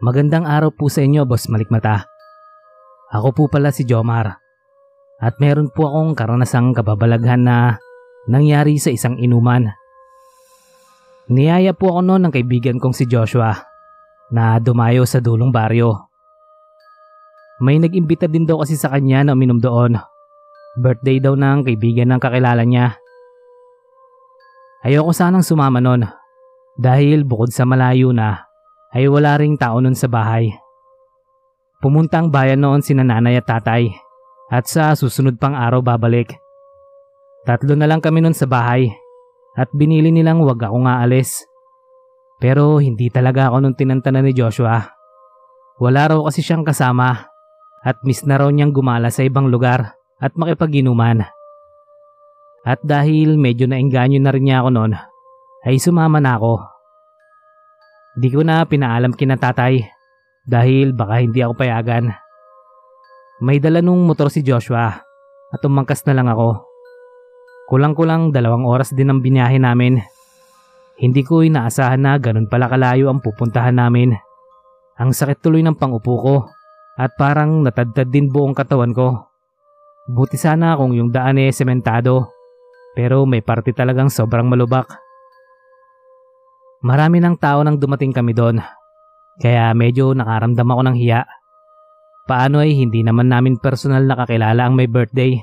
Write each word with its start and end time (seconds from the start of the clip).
Magandang 0.00 0.48
araw 0.48 0.72
po 0.72 0.88
sa 0.88 1.04
inyo, 1.04 1.28
Boss 1.28 1.52
Malikmata. 1.52 2.08
Ako 3.12 3.36
po 3.36 3.42
pala 3.52 3.68
si 3.68 3.84
Jomar. 3.84 4.40
At 5.20 5.36
meron 5.36 5.68
po 5.68 5.84
akong 5.84 6.16
karanasang 6.16 6.72
kababalaghan 6.72 7.44
na 7.44 7.76
nangyari 8.24 8.80
sa 8.80 8.88
isang 8.88 9.20
inuman. 9.20 9.68
Niyaya 11.28 11.76
po 11.76 11.92
ako 11.92 12.00
noon 12.08 12.22
ng 12.24 12.32
kaibigan 12.32 12.80
kong 12.80 12.96
si 12.96 13.04
Joshua 13.04 13.52
na 14.32 14.56
dumayo 14.56 15.04
sa 15.04 15.20
dulong 15.20 15.52
baryo. 15.52 16.08
May 17.60 17.76
nag-imbita 17.76 18.26
din 18.26 18.48
daw 18.48 18.64
kasi 18.64 18.80
sa 18.80 18.88
kanya 18.88 19.28
na 19.28 19.36
uminom 19.36 19.60
doon. 19.60 20.00
Birthday 20.80 21.20
daw 21.20 21.36
ng 21.36 21.68
kaibigan 21.68 22.08
ng 22.10 22.18
kakilala 22.18 22.64
niya. 22.64 22.96
Ayoko 24.82 25.12
sanang 25.12 25.44
sumama 25.44 25.78
noon 25.84 26.08
dahil 26.80 27.28
bukod 27.28 27.52
sa 27.52 27.68
malayo 27.68 28.10
na 28.10 28.51
ay 28.92 29.08
wala 29.08 29.40
ring 29.40 29.56
tao 29.56 29.80
nun 29.80 29.96
sa 29.96 30.08
bahay. 30.08 30.52
Pumunta 31.82 32.22
ang 32.22 32.30
bayan 32.30 32.62
noon 32.62 32.84
si 32.84 32.94
nanay 32.94 33.40
at 33.40 33.48
tatay 33.48 33.90
at 34.52 34.68
sa 34.68 34.94
susunod 34.94 35.40
pang 35.40 35.56
araw 35.56 35.82
babalik. 35.82 36.36
Tatlo 37.42 37.74
na 37.74 37.90
lang 37.90 37.98
kami 37.98 38.22
nun 38.22 38.36
sa 38.36 38.46
bahay 38.46 38.92
at 39.58 39.66
binili 39.74 40.14
nilang 40.14 40.44
wag 40.46 40.62
ako 40.62 40.86
nga 40.86 41.02
alis. 41.02 41.42
Pero 42.38 42.78
hindi 42.78 43.10
talaga 43.10 43.50
ako 43.50 43.56
nung 43.64 43.76
tinantanan 43.78 44.28
ni 44.28 44.32
Joshua. 44.36 44.78
Wala 45.82 46.14
raw 46.14 46.20
kasi 46.28 46.44
siyang 46.44 46.62
kasama 46.62 47.26
at 47.82 47.98
miss 48.06 48.22
na 48.22 48.38
raw 48.38 48.46
niyang 48.46 48.70
gumala 48.70 49.10
sa 49.10 49.26
ibang 49.26 49.50
lugar 49.50 49.98
at 50.22 50.32
makipag-inuman. 50.38 51.26
At 52.62 52.78
dahil 52.86 53.34
medyo 53.42 53.66
nainganyo 53.66 54.22
na 54.22 54.30
rin 54.30 54.46
niya 54.46 54.62
ako 54.62 54.70
noon, 54.70 54.92
ay 55.66 55.82
sumama 55.82 56.22
na 56.22 56.38
ako. 56.38 56.71
Di 58.12 58.28
ko 58.28 58.44
na 58.44 58.60
pinaalam 58.68 59.16
kina 59.16 59.40
tatay 59.40 59.80
dahil 60.44 60.92
baka 60.92 61.24
hindi 61.24 61.40
ako 61.40 61.56
payagan. 61.56 62.12
May 63.40 63.56
dala 63.58 63.80
nung 63.80 64.04
motor 64.04 64.28
si 64.28 64.44
Joshua 64.44 64.92
at 65.52 65.60
umangkas 65.64 66.04
na 66.04 66.14
lang 66.14 66.28
ako. 66.28 66.60
Kulang-kulang 67.72 68.30
dalawang 68.30 68.68
oras 68.68 68.92
din 68.92 69.08
ang 69.08 69.24
biniyahe 69.24 69.56
namin. 69.56 69.96
Hindi 71.00 71.24
ko 71.24 71.40
inaasahan 71.40 72.04
na 72.04 72.20
ganun 72.20 72.46
pala 72.46 72.68
kalayo 72.68 73.08
ang 73.08 73.24
pupuntahan 73.24 73.74
namin. 73.74 74.12
Ang 75.00 75.10
sakit 75.16 75.40
tuloy 75.40 75.64
ng 75.64 75.80
pangupo 75.80 76.14
ko 76.20 76.36
at 77.00 77.16
parang 77.16 77.64
natadtad 77.64 78.12
din 78.12 78.28
buong 78.28 78.52
katawan 78.52 78.92
ko. 78.92 79.24
Buti 80.04 80.36
sana 80.36 80.76
kung 80.76 80.92
yung 80.92 81.08
daan 81.08 81.40
ay 81.40 81.48
sementado 81.48 82.28
pero 82.92 83.24
may 83.24 83.40
parte 83.40 83.72
talagang 83.72 84.12
sobrang 84.12 84.44
malubak. 84.44 84.84
Marami 86.82 87.22
ng 87.22 87.38
tao 87.38 87.62
nang 87.62 87.78
dumating 87.78 88.10
kami 88.10 88.34
doon. 88.34 88.58
Kaya 89.38 89.70
medyo 89.70 90.10
nakaramdam 90.18 90.66
ako 90.66 90.82
ng 90.90 90.96
hiya. 90.98 91.22
Paano 92.26 92.58
ay 92.58 92.74
hindi 92.74 93.06
naman 93.06 93.30
namin 93.30 93.58
personal 93.62 94.02
nakakilala 94.02 94.66
ang 94.66 94.74
may 94.74 94.90
birthday. 94.90 95.38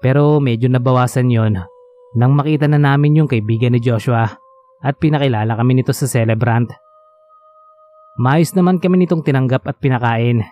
Pero 0.00 0.40
medyo 0.40 0.72
nabawasan 0.72 1.28
yon 1.28 1.60
nang 2.14 2.32
makita 2.32 2.64
na 2.64 2.80
namin 2.80 3.20
yung 3.20 3.28
kaibigan 3.28 3.76
ni 3.76 3.80
Joshua 3.80 4.24
at 4.84 4.94
pinakilala 5.00 5.52
kami 5.56 5.80
nito 5.80 5.92
sa 5.92 6.08
celebrant. 6.08 6.72
Maayos 8.20 8.54
naman 8.54 8.78
kami 8.78 9.04
nitong 9.04 9.26
tinanggap 9.26 9.66
at 9.66 9.76
pinakain. 9.80 10.44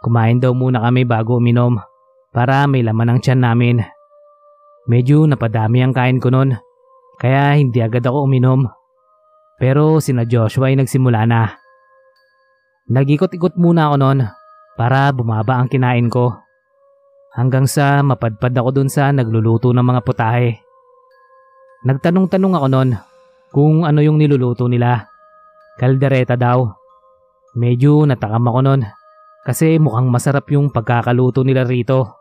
Kumain 0.00 0.38
daw 0.38 0.54
muna 0.54 0.80
kami 0.80 1.04
bago 1.04 1.36
uminom 1.36 1.76
para 2.30 2.64
may 2.70 2.86
laman 2.86 3.12
ang 3.12 3.20
tiyan 3.20 3.42
namin. 3.42 3.76
Medyo 4.88 5.28
napadami 5.28 5.84
ang 5.84 5.92
kain 5.92 6.22
ko 6.22 6.32
noon 6.32 6.56
kaya 7.18 7.58
hindi 7.58 7.82
agad 7.82 8.06
ako 8.06 8.24
uminom. 8.24 8.77
Pero 9.58 9.98
sina 9.98 10.22
Joshua 10.22 10.70
ay 10.70 10.78
nagsimula 10.78 11.26
na. 11.26 11.58
Nagikot-ikot 12.88 13.58
muna 13.58 13.90
ako 13.90 13.96
noon 14.00 14.18
para 14.78 15.10
bumaba 15.10 15.58
ang 15.58 15.68
kinain 15.68 16.06
ko. 16.06 16.38
Hanggang 17.34 17.66
sa 17.66 18.00
mapadpad 18.00 18.54
ako 18.54 18.70
dun 18.72 18.88
sa 18.88 19.10
nagluluto 19.10 19.74
ng 19.74 19.82
mga 19.82 20.00
putahe. 20.06 20.62
Nagtanong-tanong 21.84 22.54
ako 22.54 22.66
noon 22.70 22.90
kung 23.50 23.82
ano 23.82 24.00
yung 24.00 24.16
niluluto 24.16 24.70
nila. 24.70 25.10
Kaldereta 25.78 26.38
daw. 26.38 26.64
Medyo 27.58 28.06
natakam 28.06 28.46
ako 28.46 28.60
noon 28.62 28.82
kasi 29.42 29.80
mukhang 29.82 30.06
masarap 30.12 30.46
yung 30.54 30.70
pagkakaluto 30.70 31.42
nila 31.42 31.66
rito. 31.66 32.18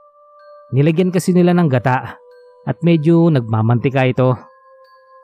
Nilagyan 0.73 1.13
kasi 1.13 1.31
nila 1.31 1.56
ng 1.56 1.69
gata 1.69 2.17
at 2.67 2.78
medyo 2.83 3.31
nagmamantika 3.31 4.03
ito. 4.03 4.35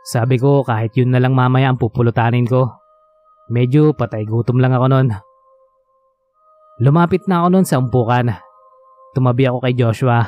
Sabi 0.04 0.36
ko 0.36 0.68
kahit 0.68 0.92
yun 1.00 1.16
na 1.16 1.24
lang 1.24 1.32
mamaya 1.32 1.72
ang 1.72 1.80
pupulutanin 1.80 2.44
ko. 2.44 2.68
Medyo 3.48 3.96
patay 3.96 4.28
gutom 4.28 4.60
lang 4.60 4.76
ako 4.76 4.92
noon. 4.92 5.08
Lumapit 6.84 7.24
na 7.32 7.40
ako 7.40 7.48
noon 7.48 7.64
sa 7.64 7.80
umpukan. 7.80 8.28
Tumabi 9.16 9.48
ako 9.48 9.64
kay 9.64 9.74
Joshua. 9.80 10.28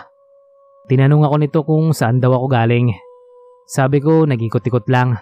Tinanong 0.88 1.28
ako 1.28 1.36
nito 1.36 1.60
kung 1.68 1.92
saan 1.92 2.24
daw 2.24 2.32
ako 2.40 2.48
galing. 2.48 2.96
Sabi 3.68 4.00
ko 4.00 4.24
nagikot-ikot 4.24 4.88
lang. 4.88 5.20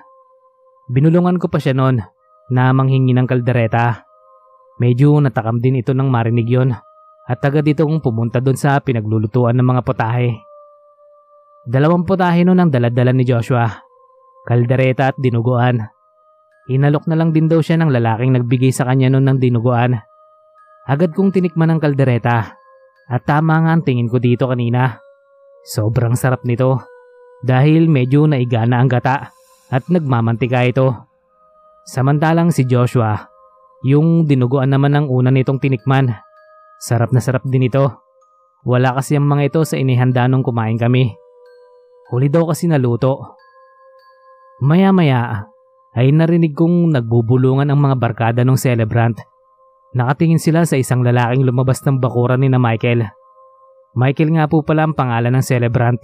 Binulungan 0.85 1.41
ko 1.41 1.49
pa 1.49 1.57
siya 1.57 1.73
noon 1.73 1.97
na 2.53 2.69
manghingi 2.77 3.17
ng 3.17 3.25
kaldereta. 3.25 4.05
Medyo 4.77 5.17
natakam 5.17 5.57
din 5.57 5.81
ito 5.81 5.97
ng 5.97 6.13
marinig 6.13 6.45
yon 6.45 6.69
at 7.25 7.39
agad 7.41 7.65
itong 7.65 8.05
pumunta 8.05 8.37
doon 8.37 8.59
sa 8.59 8.77
pinaglulutuan 8.77 9.57
ng 9.57 9.65
mga 9.65 9.81
potahe. 9.81 10.29
Dalawang 11.65 12.05
potahe 12.05 12.45
noon 12.45 12.59
ang 12.59 12.69
daladala 12.69 13.15
ni 13.15 13.25
Joshua 13.25 13.82
kaldereta 14.43 15.11
at 15.11 15.17
dinuguan. 15.19 15.79
Inalok 16.71 17.07
na 17.11 17.19
lang 17.19 17.35
din 17.35 17.51
daw 17.51 17.59
siya 17.59 17.79
ng 17.79 17.91
lalaking 17.91 18.35
nagbigay 18.35 18.71
sa 18.71 18.87
kanya 18.87 19.11
noon 19.11 19.27
ng 19.27 19.37
dinuguan. 19.39 19.99
Agad 20.87 21.11
kong 21.15 21.35
tinikman 21.35 21.75
ng 21.75 21.79
kaldereta 21.79 22.55
at 23.07 23.21
tama 23.27 23.59
nga 23.63 23.71
ang 23.75 23.83
tingin 23.83 24.07
ko 24.07 24.19
dito 24.19 24.47
kanina. 24.47 24.99
Sobrang 25.63 26.15
sarap 26.15 26.43
nito 26.43 26.83
dahil 27.43 27.87
medyo 27.91 28.27
naigana 28.27 28.79
ang 28.79 28.91
gata 28.91 29.31
at 29.71 29.83
nagmamantika 29.87 30.63
ito. 30.63 31.07
Samantalang 31.83 32.55
si 32.55 32.63
Joshua, 32.63 33.27
yung 33.83 34.23
dinuguan 34.23 34.71
naman 34.71 34.95
ang 34.95 35.11
una 35.11 35.31
nitong 35.31 35.59
tinikman. 35.59 36.15
Sarap 36.79 37.11
na 37.11 37.19
sarap 37.19 37.43
din 37.47 37.67
ito. 37.67 37.91
Wala 38.63 38.95
kasi 38.95 39.19
ang 39.19 39.27
mga 39.27 39.51
ito 39.51 39.61
sa 39.67 39.75
inihanda 39.75 40.27
nung 40.31 40.43
kumain 40.43 40.79
kami. 40.79 41.11
Huli 42.11 42.31
daw 42.31 42.47
kasi 42.47 42.71
naluto 42.71 43.42
Maya-maya 44.63 45.51
ay 45.91 46.16
narinig 46.16 46.56
kong 46.56 46.96
nagbubulungan 46.96 47.68
ang 47.68 47.84
mga 47.84 48.00
barkada 48.00 48.41
ng 48.47 48.56
celebrant. 48.56 49.19
Nakatingin 49.91 50.40
sila 50.40 50.63
sa 50.63 50.79
isang 50.79 51.03
lalaking 51.03 51.44
lumabas 51.44 51.84
ng 51.84 52.00
bakuran 52.00 52.40
ni 52.40 52.47
na 52.47 52.63
Michael. 52.63 53.12
Michael 54.00 54.40
nga 54.40 54.47
po 54.47 54.63
pala 54.63 54.88
ang 54.88 54.96
pangalan 54.96 55.35
ng 55.35 55.44
celebrant. 55.44 56.00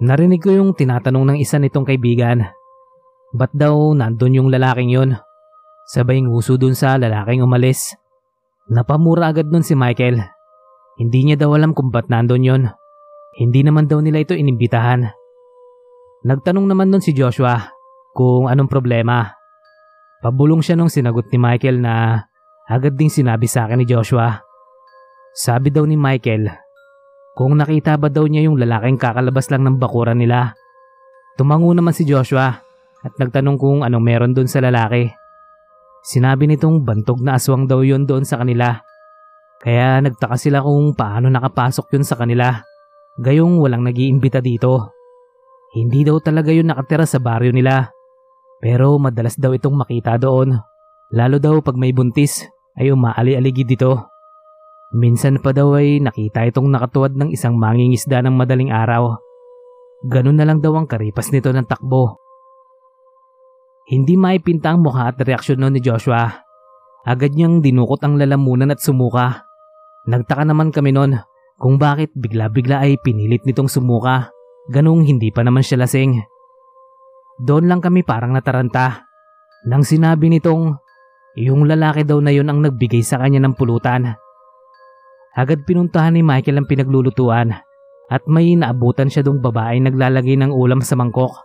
Narinig 0.00 0.40
ko 0.40 0.56
yung 0.56 0.72
tinatanong 0.72 1.36
ng 1.36 1.38
isa 1.38 1.60
nitong 1.60 1.84
kaibigan. 1.84 2.40
Ba't 3.36 3.52
daw 3.52 3.92
nandun 3.92 4.40
yung 4.40 4.48
lalaking 4.48 4.88
yun? 4.88 5.20
Sabay 5.92 6.24
nguso 6.24 6.56
dun 6.56 6.72
sa 6.72 6.96
lalaking 6.96 7.44
umalis. 7.44 7.92
Napamura 8.72 9.28
agad 9.28 9.52
nun 9.52 9.62
si 9.62 9.76
Michael. 9.76 10.24
Hindi 10.96 11.20
niya 11.28 11.36
daw 11.36 11.52
alam 11.52 11.76
kung 11.76 11.92
ba't 11.92 12.08
nandun 12.08 12.48
yun. 12.48 12.62
Hindi 13.36 13.60
naman 13.60 13.92
daw 13.92 14.00
nila 14.00 14.24
ito 14.24 14.32
inimbitahan. 14.32 15.25
Nagtanong 16.26 16.66
naman 16.66 16.90
nun 16.90 16.98
si 16.98 17.14
Joshua 17.14 17.70
kung 18.10 18.50
anong 18.50 18.66
problema. 18.66 19.30
Pabulong 20.18 20.58
siya 20.58 20.74
nung 20.74 20.90
sinagot 20.90 21.30
ni 21.30 21.38
Michael 21.38 21.78
na 21.78 22.18
agad 22.66 22.98
ding 22.98 23.14
sinabi 23.14 23.46
sa 23.46 23.70
akin 23.70 23.78
ni 23.78 23.86
Joshua. 23.86 24.34
Sabi 25.38 25.70
daw 25.70 25.86
ni 25.86 25.94
Michael, 25.94 26.50
kung 27.38 27.54
nakita 27.54 27.94
ba 27.94 28.10
daw 28.10 28.26
niya 28.26 28.50
yung 28.50 28.58
lalaking 28.58 28.98
kakalabas 28.98 29.46
lang 29.54 29.62
ng 29.70 29.78
bakuran 29.78 30.18
nila. 30.18 30.50
Tumango 31.38 31.70
naman 31.70 31.94
si 31.94 32.02
Joshua 32.02 32.58
at 33.06 33.12
nagtanong 33.22 33.54
kung 33.54 33.86
anong 33.86 34.02
meron 34.02 34.34
doon 34.34 34.50
sa 34.50 34.58
lalaki. 34.58 35.06
Sinabi 36.02 36.50
nitong 36.50 36.82
bantog 36.82 37.22
na 37.22 37.38
aswang 37.38 37.70
daw 37.70 37.86
yon 37.86 38.02
doon 38.02 38.26
sa 38.26 38.42
kanila. 38.42 38.82
Kaya 39.62 40.02
nagtaka 40.02 40.34
sila 40.34 40.58
kung 40.58 40.90
paano 40.98 41.30
nakapasok 41.30 41.86
yun 41.94 42.02
sa 42.02 42.18
kanila. 42.18 42.50
Gayong 43.14 43.62
walang 43.62 43.86
nag-iimbita 43.86 44.42
dito. 44.42 44.95
Hindi 45.76 46.08
daw 46.08 46.16
talaga 46.24 46.48
yun 46.48 46.72
nakatira 46.72 47.04
sa 47.04 47.20
baryo 47.20 47.52
nila. 47.52 47.92
Pero 48.64 48.96
madalas 48.96 49.36
daw 49.36 49.52
itong 49.52 49.76
makita 49.76 50.16
doon. 50.16 50.56
Lalo 51.12 51.36
daw 51.36 51.60
pag 51.60 51.76
may 51.76 51.92
buntis 51.92 52.48
ay 52.80 52.88
umaali-aligi 52.88 53.68
dito. 53.68 54.08
Minsan 54.96 55.44
pa 55.44 55.52
daw 55.52 55.76
ay 55.76 56.00
nakita 56.00 56.48
itong 56.48 56.72
nakatuwad 56.72 57.12
ng 57.20 57.28
isang 57.28 57.60
mangingisda 57.60 58.24
ng 58.24 58.32
madaling 58.32 58.72
araw. 58.72 59.20
Ganun 60.08 60.40
na 60.40 60.48
lang 60.48 60.64
daw 60.64 60.72
ang 60.80 60.88
karipas 60.88 61.28
nito 61.28 61.52
ng 61.52 61.68
takbo. 61.68 62.16
Hindi 63.86 64.16
maipinta 64.16 64.72
ang 64.72 64.80
mukha 64.80 65.12
at 65.12 65.20
reaksyon 65.20 65.60
noon 65.60 65.76
ni 65.76 65.84
Joshua. 65.84 66.42
Agad 67.04 67.36
niyang 67.36 67.60
dinukot 67.60 68.00
ang 68.00 68.16
lalamunan 68.16 68.72
at 68.72 68.80
sumuka. 68.80 69.44
Nagtaka 70.08 70.48
naman 70.48 70.72
kami 70.72 70.96
noon 70.96 71.20
kung 71.60 71.76
bakit 71.76 72.10
bigla-bigla 72.16 72.82
ay 72.82 72.96
pinilit 72.98 73.44
nitong 73.44 73.68
sumuka. 73.68 74.35
Ganong 74.66 75.06
hindi 75.06 75.30
pa 75.30 75.46
naman 75.46 75.62
siya 75.62 75.86
lasing. 75.86 76.18
Doon 77.38 77.70
lang 77.70 77.78
kami 77.78 78.02
parang 78.02 78.34
nataranta. 78.34 79.06
Nang 79.70 79.86
sinabi 79.86 80.26
nitong, 80.26 80.74
yung 81.36 81.68
lalaki 81.68 82.02
daw 82.02 82.18
na 82.18 82.32
yun 82.32 82.48
ang 82.48 82.64
nagbigay 82.64 83.04
sa 83.04 83.20
kanya 83.20 83.44
ng 83.44 83.54
pulutan. 83.54 84.16
Agad 85.36 85.68
pinuntahan 85.68 86.16
ni 86.16 86.24
Michael 86.24 86.64
ang 86.64 86.66
pinaglulutuan 86.66 87.52
at 88.08 88.22
may 88.24 88.56
naabutan 88.56 89.12
siya 89.12 89.20
dong 89.20 89.44
babae 89.44 89.76
naglalagay 89.84 90.34
ng 90.40 90.48
ulam 90.48 90.80
sa 90.80 90.96
mangkok. 90.96 91.36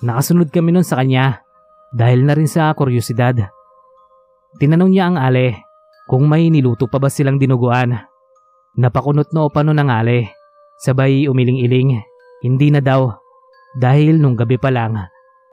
Nakasunod 0.00 0.48
kami 0.48 0.72
nun 0.72 0.86
sa 0.86 0.98
kanya 0.98 1.44
dahil 1.92 2.24
na 2.24 2.32
rin 2.32 2.48
sa 2.48 2.72
kuryosidad. 2.72 3.36
Tinanong 4.56 4.90
niya 4.90 5.12
ang 5.12 5.20
ale 5.20 5.60
kung 6.08 6.24
may 6.26 6.48
niluto 6.48 6.88
pa 6.88 6.96
ba 6.96 7.12
silang 7.12 7.36
dinuguan. 7.36 7.94
Napakunot 8.80 9.30
na 9.36 9.46
pa 9.52 9.60
nun 9.60 9.76
ang 9.76 9.92
ale, 9.92 10.32
sabay 10.80 11.28
umiling-iling, 11.28 12.00
hindi 12.42 12.74
na 12.74 12.82
daw 12.82 13.14
dahil 13.78 14.18
nung 14.18 14.34
gabi 14.34 14.58
pa 14.58 14.68
lang 14.68 14.98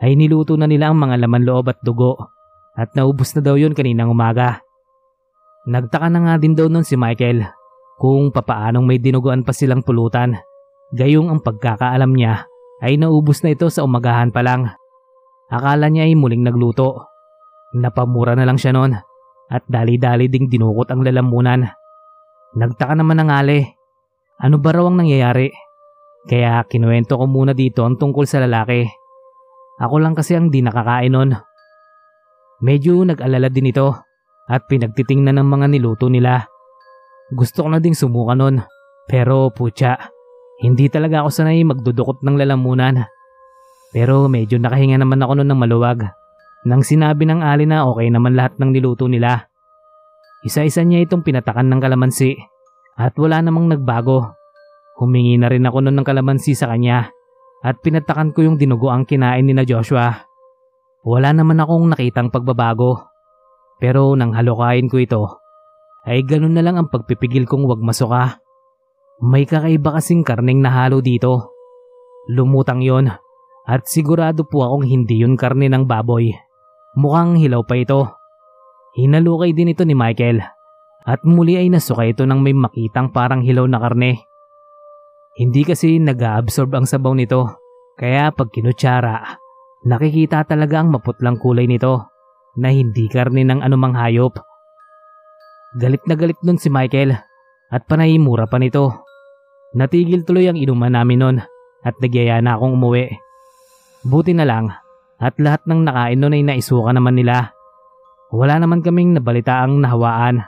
ay 0.01 0.17
niluto 0.17 0.57
na 0.57 0.65
nila 0.65 0.91
ang 0.91 0.97
mga 0.99 1.21
laman 1.21 1.45
loob 1.45 1.69
at 1.69 1.79
dugo 1.85 2.17
at 2.75 2.91
naubos 2.95 3.35
na 3.35 3.41
daw 3.43 3.55
yun 3.59 3.75
kaninang 3.75 4.11
umaga. 4.11 4.63
Nagtaka 5.67 6.07
na 6.09 6.19
nga 6.25 6.33
din 6.39 6.55
daw 6.55 6.71
nun 6.71 6.87
si 6.87 6.95
Michael 6.95 7.45
kung 7.99 8.31
papaanong 8.31 8.87
may 8.87 8.97
dinuguan 8.97 9.43
pa 9.43 9.51
silang 9.51 9.83
pulutan. 9.83 10.39
Gayong 10.95 11.29
ang 11.29 11.39
pagkakaalam 11.43 12.15
niya 12.15 12.47
ay 12.81 12.95
naubos 12.95 13.43
na 13.43 13.53
ito 13.53 13.67
sa 13.67 13.83
umagahan 13.83 14.31
pa 14.31 14.41
lang. 14.41 14.71
Akala 15.51 15.91
niya 15.91 16.07
ay 16.07 16.15
muling 16.15 16.41
nagluto. 16.41 17.05
Napamura 17.75 18.33
na 18.33 18.47
lang 18.47 18.57
siya 18.57 18.73
noon 18.73 18.97
at 19.51 19.63
dali-dali 19.67 20.31
ding 20.31 20.49
dinukot 20.49 20.89
ang 20.89 21.03
lalamunan. 21.05 21.67
Nagtaka 22.55 22.97
naman 22.97 23.21
ng 23.21 23.29
ale. 23.29 23.59
Ano 24.39 24.57
ba 24.57 24.73
raw 24.73 24.87
ang 24.87 25.03
nangyayari? 25.03 25.68
Kaya 26.29 26.61
kinuwento 26.69 27.17
ko 27.17 27.25
muna 27.25 27.57
dito 27.57 27.81
ang 27.81 27.97
tungkol 27.97 28.29
sa 28.29 28.45
lalaki. 28.45 28.85
Ako 29.81 29.97
lang 29.97 30.13
kasi 30.13 30.37
ang 30.37 30.53
di 30.53 30.61
nakakain 30.61 31.09
nun. 31.09 31.33
Medyo 32.61 33.01
nag-alala 33.01 33.49
din 33.49 33.73
ito 33.73 33.97
at 34.45 34.69
pinagtitingnan 34.69 35.41
ng 35.41 35.47
mga 35.49 35.65
niluto 35.73 36.05
nila. 36.05 36.45
Gusto 37.33 37.65
ko 37.65 37.73
na 37.73 37.81
ding 37.81 37.97
sumuka 37.97 38.37
nun 38.37 38.61
pero 39.09 39.49
putya, 39.49 39.97
hindi 40.61 40.85
talaga 40.85 41.25
ako 41.25 41.29
sanay 41.33 41.65
magdudukot 41.65 42.21
ng 42.21 42.35
lalamunan. 42.37 43.09
Pero 43.89 44.29
medyo 44.29 44.61
nakahinga 44.61 45.01
naman 45.01 45.25
ako 45.25 45.41
nun 45.41 45.49
ng 45.49 45.59
maluwag 45.65 45.99
nang 46.67 46.83
sinabi 46.83 47.23
ng 47.25 47.41
ali 47.41 47.65
na 47.65 47.87
okay 47.87 48.11
naman 48.11 48.35
lahat 48.35 48.59
ng 48.61 48.69
niluto 48.69 49.09
nila. 49.09 49.47
Isa-isa 50.43 50.85
niya 50.85 51.01
itong 51.07 51.23
pinatakan 51.23 51.65
ng 51.71 51.79
kalamansi 51.81 52.35
at 52.99 53.15
wala 53.17 53.39
namang 53.41 53.71
nagbago. 53.71 54.38
Humingi 54.99 55.39
na 55.39 55.47
rin 55.47 55.63
ako 55.63 55.87
nun 55.87 55.95
ng 55.95 56.05
kalamansi 56.05 56.51
sa 56.51 56.67
kanya 56.67 57.07
at 57.63 57.79
pinatakan 57.79 58.35
ko 58.35 58.43
yung 58.43 58.59
dinugo 58.59 58.91
ang 58.91 59.07
kinain 59.07 59.47
ni 59.47 59.55
na 59.55 59.63
Joshua. 59.63 60.27
Wala 61.07 61.31
naman 61.31 61.63
akong 61.63 61.87
nakitang 61.87 62.27
pagbabago. 62.27 63.07
Pero 63.79 64.11
nang 64.19 64.35
halukain 64.35 64.91
ko 64.91 64.99
ito, 64.99 65.23
ay 66.03 66.27
ganun 66.27 66.51
na 66.51 66.59
lang 66.59 66.75
ang 66.75 66.91
pagpipigil 66.91 67.47
kong 67.47 67.63
wag 67.63 67.79
masuka. 67.79 68.43
May 69.23 69.47
kakaiba 69.47 69.95
kasing 69.99 70.27
karneng 70.27 70.59
nahalo 70.59 70.99
dito. 70.99 71.55
Lumutang 72.27 72.83
yon 72.83 73.07
at 73.69 73.87
sigurado 73.87 74.43
po 74.47 74.67
akong 74.67 74.83
hindi 74.83 75.23
yun 75.23 75.39
karne 75.39 75.71
ng 75.71 75.87
baboy. 75.87 76.35
Mukhang 76.99 77.39
hilaw 77.39 77.63
pa 77.63 77.79
ito. 77.79 78.11
Hinalukay 78.99 79.55
din 79.55 79.71
ito 79.71 79.87
ni 79.87 79.95
Michael 79.95 80.43
at 81.07 81.23
muli 81.23 81.55
ay 81.55 81.71
nasuka 81.71 82.03
ito 82.03 82.27
nang 82.27 82.43
may 82.43 82.51
makitang 82.51 83.15
parang 83.15 83.39
hilaw 83.39 83.63
na 83.63 83.79
karne. 83.79 84.28
Hindi 85.39 85.63
kasi 85.63 86.03
nag-absorb 86.03 86.75
ang 86.75 86.83
sabaw 86.83 87.15
nito 87.15 87.47
kaya 87.95 88.31
pag 88.35 88.51
kinutsara 88.51 89.39
Nakikita 89.79 90.43
talaga 90.43 90.83
ang 90.83 90.91
maputlang 90.91 91.39
kulay 91.39 91.63
nito 91.63 92.11
na 92.59 92.67
hindi 92.67 93.07
karne 93.07 93.47
ng 93.47 93.63
anumang 93.63 93.95
hayop. 93.95 94.35
Galit 95.79 96.03
na 96.03 96.19
galit 96.19 96.35
nun 96.43 96.59
si 96.59 96.67
Michael 96.67 97.15
at 97.71 97.87
panay 97.87 98.19
mura 98.19 98.43
pa 98.43 98.59
nito. 98.59 99.07
Natigil 99.79 100.27
tuloy 100.27 100.51
ang 100.51 100.59
inuman 100.59 100.91
namin 100.91 101.19
nun 101.23 101.37
at 101.79 101.95
nagyaya 102.03 102.43
na 102.43 102.59
akong 102.59 102.75
umuwi. 102.75 103.07
Buti 104.03 104.35
na 104.35 104.43
lang 104.43 104.67
at 105.15 105.39
lahat 105.39 105.63
ng 105.63 105.87
nakain 105.87 106.19
nun 106.19 106.35
ay 106.35 106.43
naisuka 106.43 106.91
naman 106.91 107.15
nila. 107.15 107.55
Wala 108.35 108.59
naman 108.59 108.83
kaming 108.83 109.15
nabalita 109.15 109.63
ang 109.63 109.79
nahawaan. 109.79 110.43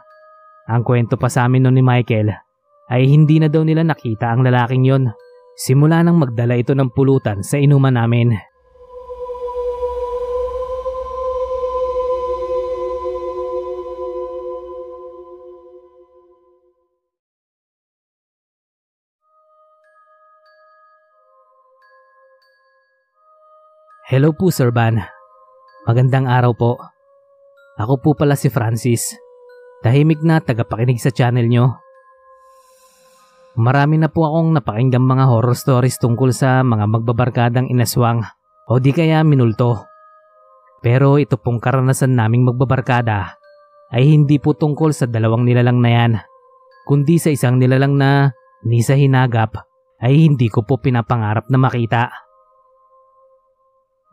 Ang 0.68 0.82
kwento 0.84 1.16
pa 1.16 1.32
sa 1.32 1.48
amin 1.48 1.64
nun 1.64 1.80
ni 1.80 1.84
Michael 1.86 2.36
ay 2.92 3.08
hindi 3.08 3.40
na 3.40 3.48
daw 3.48 3.64
nila 3.64 3.88
nakita 3.88 4.36
ang 4.36 4.44
lalaking 4.44 4.84
yon. 4.84 5.08
Simula 5.56 6.04
nang 6.04 6.20
magdala 6.20 6.60
ito 6.60 6.76
ng 6.76 6.92
pulutan 6.92 7.40
sa 7.40 7.56
inuman 7.56 7.96
namin. 7.96 8.36
Hello 24.12 24.36
po 24.36 24.52
Sir 24.52 24.76
Van. 24.76 25.00
Magandang 25.88 26.28
araw 26.28 26.52
po. 26.52 26.76
Ako 27.80 28.04
po 28.04 28.12
pala 28.12 28.36
si 28.36 28.52
Francis. 28.52 29.16
Tahimik 29.80 30.20
na 30.20 30.44
tagapakinig 30.44 31.00
sa 31.00 31.16
channel 31.16 31.48
nyo. 31.48 31.91
Marami 33.60 34.00
na 34.00 34.08
po 34.08 34.24
akong 34.24 34.56
napakinggang 34.56 35.04
mga 35.04 35.28
horror 35.28 35.58
stories 35.58 36.00
tungkol 36.00 36.32
sa 36.32 36.64
mga 36.64 36.88
magbabarkadang 36.88 37.68
inaswang 37.68 38.24
o 38.72 38.80
di 38.80 38.96
kaya 38.96 39.28
minulto. 39.28 39.84
Pero 40.80 41.20
ito 41.20 41.36
pong 41.36 41.60
karanasan 41.60 42.16
naming 42.16 42.48
magbabarkada 42.48 43.36
ay 43.92 44.08
hindi 44.08 44.40
po 44.40 44.56
tungkol 44.56 44.96
sa 44.96 45.04
dalawang 45.04 45.44
nilalang 45.44 45.84
na 45.84 45.90
yan, 45.92 46.14
kundi 46.88 47.20
sa 47.20 47.28
isang 47.28 47.60
nilalang 47.60 48.00
na 48.00 48.32
ni 48.64 48.80
sa 48.80 48.96
hinagap 48.96 49.68
ay 50.00 50.32
hindi 50.32 50.48
ko 50.48 50.64
po 50.64 50.80
pinapangarap 50.80 51.52
na 51.52 51.60
makita. 51.60 52.08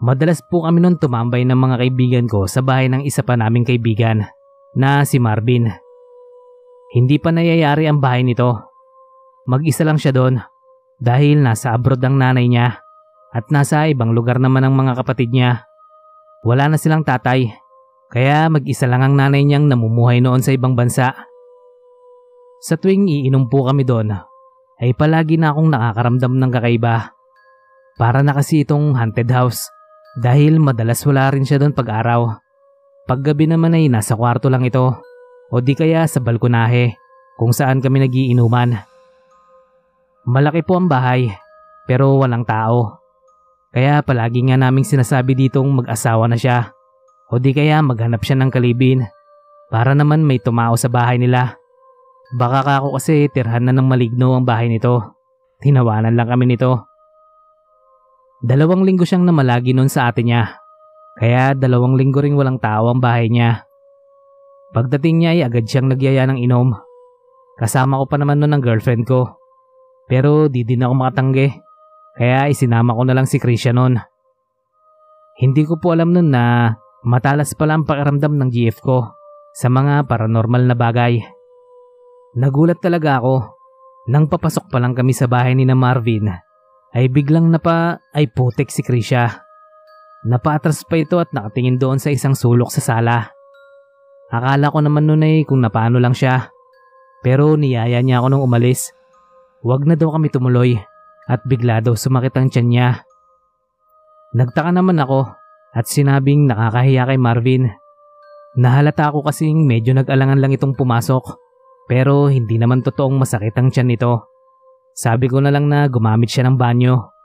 Madalas 0.03 0.43
po 0.47 0.67
kami 0.67 0.83
noon 0.83 0.99
tumambay 0.99 1.47
ng 1.47 1.59
mga 1.59 1.77
kaibigan 1.79 2.27
ko 2.27 2.51
sa 2.51 2.63
bahay 2.63 2.91
ng 2.91 3.07
isa 3.07 3.23
pa 3.23 3.39
naming 3.39 3.67
kaibigan 3.67 4.27
na 4.75 5.03
si 5.07 5.19
Marvin. 5.23 5.71
Hindi 6.95 7.19
pa 7.19 7.31
nayayari 7.35 7.87
ang 7.87 7.99
bahay 8.03 8.23
nito. 8.23 8.68
Mag-isa 9.49 9.81
lang 9.81 9.97
siya 9.97 10.13
doon 10.13 10.45
dahil 11.01 11.41
nasa 11.41 11.73
abroad 11.73 12.05
ang 12.05 12.21
nanay 12.21 12.53
niya 12.53 12.85
at 13.33 13.49
nasa 13.49 13.89
ibang 13.89 14.13
lugar 14.13 14.37
naman 14.37 14.61
ang 14.61 14.77
mga 14.77 15.01
kapatid 15.01 15.33
niya. 15.33 15.65
Wala 16.45 16.69
na 16.69 16.77
silang 16.77 17.01
tatay 17.01 17.49
kaya 18.13 18.53
mag-isa 18.53 18.85
lang 18.85 19.01
ang 19.01 19.17
nanay 19.17 19.49
niyang 19.49 19.65
namumuhay 19.65 20.21
noon 20.21 20.45
sa 20.45 20.53
ibang 20.53 20.77
bansa. 20.77 21.17
Sa 22.61 22.77
tuwing 22.77 23.09
iinom 23.09 23.49
po 23.49 23.65
kami 23.65 23.89
doon 23.89 24.13
ay 24.85 24.93
palagi 24.93 25.41
na 25.41 25.57
akong 25.57 25.73
nakakaramdam 25.73 26.33
ng 26.37 26.51
kakaiba. 26.53 27.17
Para 27.97 28.21
na 28.21 28.37
kasi 28.37 28.69
itong 28.69 29.01
haunted 29.01 29.33
house 29.33 29.69
dahil 30.21 30.61
madalas 30.61 31.05
wala 31.09 31.33
rin 31.33 31.49
siya 31.49 31.61
doon 31.61 31.73
pag-araw. 31.77 32.37
Paggabi 33.09 33.49
naman 33.49 33.73
ay 33.77 33.89
nasa 33.89 34.13
kwarto 34.13 34.53
lang 34.53 34.69
ito 34.69 34.93
o 35.49 35.55
di 35.65 35.73
kaya 35.73 36.05
sa 36.05 36.21
balkonahe 36.21 36.97
kung 37.41 37.53
saan 37.53 37.81
kami 37.81 38.05
nagiinuman. 38.05 38.88
Malaki 40.27 40.67
po 40.67 40.81
ang 40.81 40.91
bahay 40.91 41.31
pero 41.87 42.19
walang 42.19 42.43
tao. 42.43 42.99
Kaya 43.71 44.01
palagi 44.03 44.49
nga 44.49 44.57
naming 44.57 44.85
sinasabi 44.85 45.37
ditong 45.37 45.69
mag-asawa 45.85 46.27
na 46.27 46.35
siya 46.41 46.73
o 47.29 47.37
di 47.37 47.53
kaya 47.53 47.85
maghanap 47.85 48.25
siya 48.25 48.41
ng 48.41 48.51
kalibin 48.51 49.05
para 49.69 49.93
naman 49.93 50.25
may 50.25 50.41
tumao 50.41 50.75
sa 50.75 50.89
bahay 50.89 51.21
nila. 51.21 51.57
Baka 52.37 52.61
ka 52.65 52.73
ako 52.83 53.01
kasi 53.01 53.29
tirhan 53.33 53.69
na 53.69 53.73
ng 53.73 53.89
maligno 53.89 54.37
ang 54.37 54.45
bahay 54.45 54.69
nito. 54.69 55.17
Tinawanan 55.61 56.17
lang 56.17 56.29
kami 56.29 56.45
nito. 56.49 56.89
Dalawang 58.45 58.85
linggo 58.85 59.03
siyang 59.03 59.25
namalagi 59.25 59.73
noon 59.73 59.89
sa 59.89 60.13
ate 60.13 60.23
niya. 60.23 60.61
Kaya 61.19 61.57
dalawang 61.57 61.99
linggo 61.99 62.23
ring 62.23 62.37
walang 62.37 62.61
tao 62.61 62.93
ang 62.93 63.01
bahay 63.01 63.33
niya. 63.33 63.65
Pagdating 64.77 65.25
niya 65.25 65.31
ay 65.35 65.41
agad 65.49 65.65
siyang 65.65 65.89
nagyaya 65.89 66.29
ng 66.29 66.39
inom. 66.39 66.77
Kasama 67.59 67.99
ko 67.99 68.05
pa 68.07 68.21
naman 68.21 68.39
noon 68.39 68.55
ang 68.55 68.63
girlfriend 68.63 69.09
ko. 69.09 69.38
Pero 70.09 70.49
di 70.49 70.65
din 70.65 70.83
ako 70.83 70.95
makatanggi. 70.97 71.49
Kaya 72.19 72.51
isinama 72.51 72.97
ko 72.97 73.07
na 73.07 73.15
lang 73.15 73.29
si 73.29 73.39
Krisha 73.39 73.71
noon. 73.71 74.01
Hindi 75.39 75.63
ko 75.63 75.79
po 75.79 75.95
alam 75.95 76.11
noon 76.11 76.35
na 76.35 76.75
matalas 77.07 77.55
pala 77.55 77.79
ang 77.79 77.87
pakiramdam 77.87 78.35
ng 78.35 78.51
GF 78.51 78.83
ko 78.83 79.07
sa 79.55 79.71
mga 79.71 80.11
paranormal 80.11 80.67
na 80.67 80.75
bagay. 80.75 81.23
Nagulat 82.35 82.83
talaga 82.83 83.23
ako 83.23 83.55
nang 84.11 84.27
papasok 84.27 84.73
pa 84.73 84.83
lang 84.83 84.97
kami 84.97 85.15
sa 85.15 85.29
bahay 85.31 85.55
ni 85.55 85.69
na 85.69 85.79
Marvin 85.79 86.27
ay 86.97 87.13
biglang 87.13 87.53
napa 87.53 88.01
ay 88.17 88.33
putik 88.33 88.73
si 88.73 88.81
Krisha. 88.81 89.45
Napaatras 90.27 90.83
pa 90.83 90.99
ito 90.99 91.23
at 91.23 91.31
nakatingin 91.31 91.79
doon 91.79 92.03
sa 92.03 92.11
isang 92.11 92.35
sulok 92.35 92.75
sa 92.75 92.83
sala. 92.83 93.31
Akala 94.29 94.73
ko 94.75 94.83
naman 94.83 95.07
noon 95.07 95.23
ay 95.23 95.47
kung 95.47 95.63
napano 95.63 96.03
lang 96.03 96.17
siya. 96.17 96.51
Pero 97.23 97.55
niyaya 97.55 98.03
niya 98.03 98.19
ako 98.21 98.27
nung 98.33 98.45
umalis. 98.45 98.91
Huwag 99.63 99.83
na 99.87 99.99
daw 99.99 100.15
kami 100.15 100.31
tumuloy 100.31 100.79
at 101.27 101.43
bigla 101.43 101.83
daw 101.83 101.99
sumakit 101.99 102.35
ang 102.39 102.47
tiyan 102.47 102.69
niya. 102.71 102.89
Nagtaka 104.39 104.71
naman 104.71 105.03
ako 105.03 105.27
at 105.75 105.85
sinabing 105.91 106.47
nakakahiya 106.47 107.11
kay 107.11 107.19
Marvin. 107.19 107.67
Nahalata 108.55 109.11
ako 109.11 109.27
kasing 109.27 109.67
medyo 109.67 109.93
nag-alangan 109.99 110.39
lang 110.39 110.55
itong 110.55 110.79
pumasok 110.79 111.37
pero 111.91 112.31
hindi 112.31 112.57
naman 112.61 112.87
totoong 112.87 113.19
masakit 113.19 113.57
ang 113.59 113.75
tiyan 113.75 113.91
nito. 113.93 114.31
Sabi 114.95 115.27
ko 115.31 115.43
na 115.43 115.51
lang 115.51 115.67
na 115.67 115.87
gumamit 115.91 116.31
siya 116.31 116.47
ng 116.47 116.57
banyo 116.59 117.19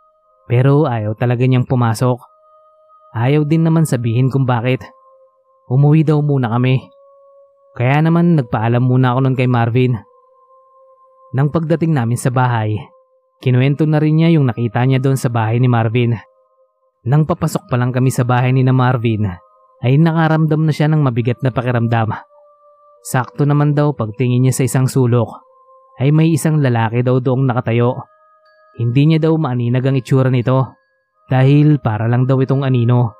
pero 0.50 0.90
ayaw 0.90 1.16
talaga 1.16 1.48
niyang 1.48 1.70
pumasok. 1.70 2.20
Ayaw 3.14 3.46
din 3.46 3.62
naman 3.62 3.86
sabihin 3.86 4.34
kung 4.34 4.44
bakit. 4.50 4.82
Umuwi 5.70 6.04
daw 6.04 6.20
muna 6.20 6.50
kami. 6.50 6.82
Kaya 7.78 8.02
naman 8.02 8.36
nagpaalam 8.36 8.84
muna 8.84 9.14
ako 9.16 9.20
nun 9.22 9.38
kay 9.38 9.48
Marvin. 9.48 9.98
Nang 11.34 11.50
pagdating 11.50 11.98
namin 11.98 12.14
sa 12.14 12.30
bahay, 12.30 12.78
kinuwento 13.42 13.90
na 13.90 13.98
rin 13.98 14.22
niya 14.22 14.38
yung 14.38 14.46
nakita 14.46 14.86
niya 14.86 15.02
doon 15.02 15.18
sa 15.18 15.34
bahay 15.34 15.58
ni 15.58 15.66
Marvin. 15.66 16.14
Nang 17.10 17.26
papasok 17.26 17.66
pa 17.66 17.76
lang 17.76 17.90
kami 17.90 18.14
sa 18.14 18.22
bahay 18.22 18.54
ni 18.54 18.62
na 18.62 18.70
Marvin, 18.70 19.26
ay 19.82 19.98
nakaramdam 19.98 20.62
na 20.62 20.70
siya 20.70 20.94
ng 20.94 21.02
mabigat 21.02 21.42
na 21.42 21.50
pakiramdam. 21.50 22.14
Sakto 23.02 23.50
naman 23.50 23.74
daw 23.74 23.98
pagtingin 23.98 24.46
niya 24.46 24.54
sa 24.54 24.64
isang 24.70 24.86
sulok, 24.86 25.42
ay 25.98 26.14
may 26.14 26.38
isang 26.38 26.62
lalaki 26.62 27.02
daw 27.02 27.18
doong 27.18 27.50
nakatayo. 27.50 27.98
Hindi 28.78 29.18
niya 29.18 29.28
daw 29.28 29.34
maaninag 29.34 29.90
ang 29.90 29.98
itsura 29.98 30.30
nito 30.30 30.78
dahil 31.34 31.82
para 31.82 32.06
lang 32.06 32.30
daw 32.30 32.38
itong 32.46 32.62
anino. 32.62 33.18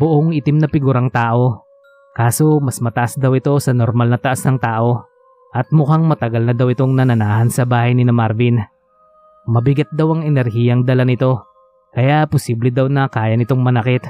Buong 0.00 0.32
itim 0.32 0.64
na 0.64 0.68
figurang 0.68 1.12
tao. 1.12 1.68
Kaso 2.16 2.56
mas 2.58 2.80
mataas 2.80 3.20
daw 3.20 3.36
ito 3.36 3.52
sa 3.60 3.76
normal 3.76 4.16
na 4.16 4.18
taas 4.18 4.42
ng 4.48 4.56
tao 4.56 5.09
at 5.50 5.66
mukhang 5.74 6.06
matagal 6.06 6.46
na 6.46 6.54
daw 6.54 6.70
itong 6.70 6.94
nananahan 6.94 7.50
sa 7.50 7.66
bahay 7.66 7.94
ni 7.94 8.06
na 8.06 8.14
Marvin. 8.14 8.62
Mabigat 9.50 9.90
daw 9.90 10.14
ang 10.14 10.22
enerhiyang 10.22 10.86
dala 10.86 11.02
nito, 11.02 11.42
kaya 11.90 12.22
posible 12.30 12.70
daw 12.70 12.86
na 12.86 13.10
kaya 13.10 13.34
nitong 13.34 13.58
manakit. 13.58 14.06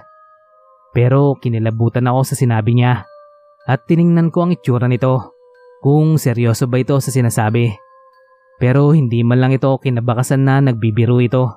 Pero 0.92 1.38
kinilabutan 1.40 2.04
ako 2.10 2.20
sa 2.28 2.34
sinabi 2.36 2.76
niya 2.76 3.08
at 3.64 3.86
tiningnan 3.88 4.28
ko 4.28 4.44
ang 4.44 4.52
itsura 4.52 4.84
nito 4.90 5.32
kung 5.80 6.20
seryoso 6.20 6.68
ba 6.68 6.76
ito 6.76 6.98
sa 7.00 7.08
sinasabi. 7.08 7.72
Pero 8.60 8.92
hindi 8.92 9.24
man 9.24 9.40
lang 9.40 9.56
ito 9.56 9.72
kinabakasan 9.80 10.44
na 10.44 10.60
nagbibiro 10.60 11.16
ito. 11.24 11.56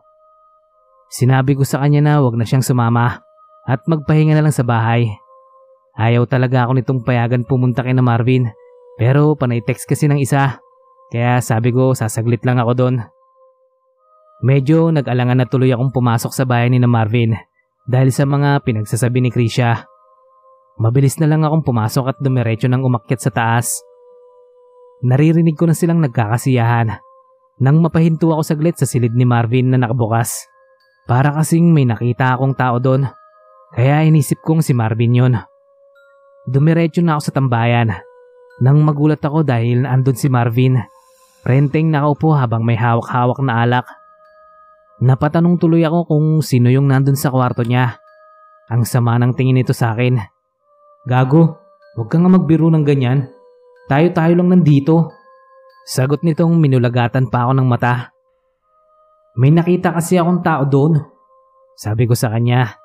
Sinabi 1.11 1.59
ko 1.59 1.67
sa 1.67 1.83
kanya 1.83 1.99
na 1.99 2.13
wag 2.23 2.39
na 2.39 2.47
siyang 2.47 2.63
sumama 2.63 3.19
at 3.67 3.83
magpahinga 3.83 4.39
na 4.39 4.47
lang 4.47 4.55
sa 4.55 4.63
bahay. 4.63 5.11
Ayaw 5.99 6.23
talaga 6.25 6.63
ako 6.63 6.79
nitong 6.79 6.99
payagan 7.03 7.43
pumunta 7.43 7.83
kay 7.83 7.91
na 7.91 8.01
Marvin 8.01 8.47
pero 8.97 9.33
panay 9.33 9.65
text 9.65 9.89
kasi 9.89 10.05
ng 10.05 10.21
isa, 10.21 10.61
kaya 11.09 11.41
sabi 11.41 11.73
ko 11.73 11.97
sasaglit 11.97 12.45
lang 12.45 12.61
ako 12.61 12.71
doon. 12.77 12.95
Medyo 14.43 14.91
nag-alangan 14.91 15.39
na 15.39 15.47
tuloy 15.47 15.71
akong 15.71 15.93
pumasok 15.95 16.31
sa 16.35 16.43
bahay 16.43 16.67
ni 16.67 16.77
na 16.77 16.89
Marvin 16.89 17.33
dahil 17.87 18.11
sa 18.11 18.27
mga 18.27 18.61
pinagsasabi 18.61 19.23
ni 19.23 19.29
Krisha. 19.31 19.87
Mabilis 20.77 21.21
na 21.21 21.29
lang 21.29 21.45
akong 21.45 21.63
pumasok 21.63 22.11
at 22.11 22.17
dumiretso 22.19 22.67
ng 22.67 22.81
umakyat 22.81 23.21
sa 23.23 23.31
taas. 23.31 23.79
Naririnig 25.05 25.55
ko 25.55 25.69
na 25.69 25.77
silang 25.77 26.01
nagkakasiyahan 26.01 26.97
nang 27.61 27.77
mapahinto 27.79 28.33
ako 28.33 28.41
saglit 28.41 28.75
sa 28.81 28.89
silid 28.89 29.13
ni 29.13 29.23
Marvin 29.23 29.69
na 29.69 29.77
nakabukas. 29.77 30.49
Para 31.05 31.29
kasing 31.35 31.69
may 31.69 31.85
nakita 31.85 32.33
akong 32.33 32.57
tao 32.57 32.81
doon, 32.81 33.05
kaya 33.75 34.03
inisip 34.07 34.41
kong 34.41 34.65
si 34.65 34.73
Marvin 34.73 35.13
yon. 35.13 35.33
Dumiretso 36.49 36.99
na 36.99 37.15
ako 37.15 37.21
sa 37.29 37.35
tambayan 37.35 37.93
nang 38.61 38.85
magulat 38.85 39.23
ako 39.23 39.41
dahil 39.41 39.89
andun 39.89 40.13
si 40.13 40.29
Marvin, 40.29 40.77
renteng 41.41 41.89
nakaupo 41.89 42.37
habang 42.37 42.61
may 42.61 42.77
hawak-hawak 42.77 43.39
na 43.41 43.65
alak. 43.65 43.87
Napatanong 45.01 45.57
tuloy 45.57 45.81
ako 45.81 46.05
kung 46.05 46.27
sino 46.45 46.69
yung 46.69 46.85
nandun 46.85 47.17
sa 47.17 47.33
kwarto 47.33 47.65
niya. 47.65 47.97
Ang 48.69 48.85
sama 48.85 49.17
ng 49.17 49.33
tingin 49.33 49.57
nito 49.57 49.73
sa 49.73 49.97
akin. 49.97 50.21
Gago, 51.03 51.59
huwag 51.97 52.07
ka 52.07 52.21
nga 52.21 52.29
magbiro 52.29 52.69
ng 52.69 52.85
ganyan. 52.85 53.27
Tayo-tayo 53.89 54.39
lang 54.39 54.53
nandito. 54.53 55.11
Sagot 55.83 56.23
nitong 56.23 56.55
minulagatan 56.55 57.27
pa 57.27 57.49
ako 57.49 57.59
ng 57.59 57.67
mata. 57.67 58.15
May 59.35 59.51
nakita 59.51 59.91
kasi 59.91 60.15
akong 60.15 60.39
tao 60.45 60.63
doon. 60.63 61.01
Sabi 61.75 62.07
ko 62.07 62.15
sa 62.15 62.31
kanya. 62.31 62.77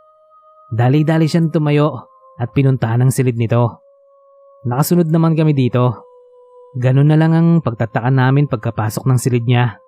Dali-dali 0.74 1.30
siyang 1.30 1.54
tumayo 1.54 2.08
at 2.40 2.50
pinuntahan 2.50 3.06
ang 3.06 3.12
silid 3.14 3.38
nito. 3.38 3.87
Nakasunod 4.68 5.08
naman 5.08 5.32
kami 5.32 5.56
dito. 5.56 6.04
Ganun 6.76 7.08
na 7.08 7.16
lang 7.16 7.32
ang 7.32 7.48
pagtataka 7.64 8.12
namin 8.12 8.44
pagkapasok 8.44 9.08
ng 9.08 9.16
silid 9.16 9.48
niya. 9.48 9.80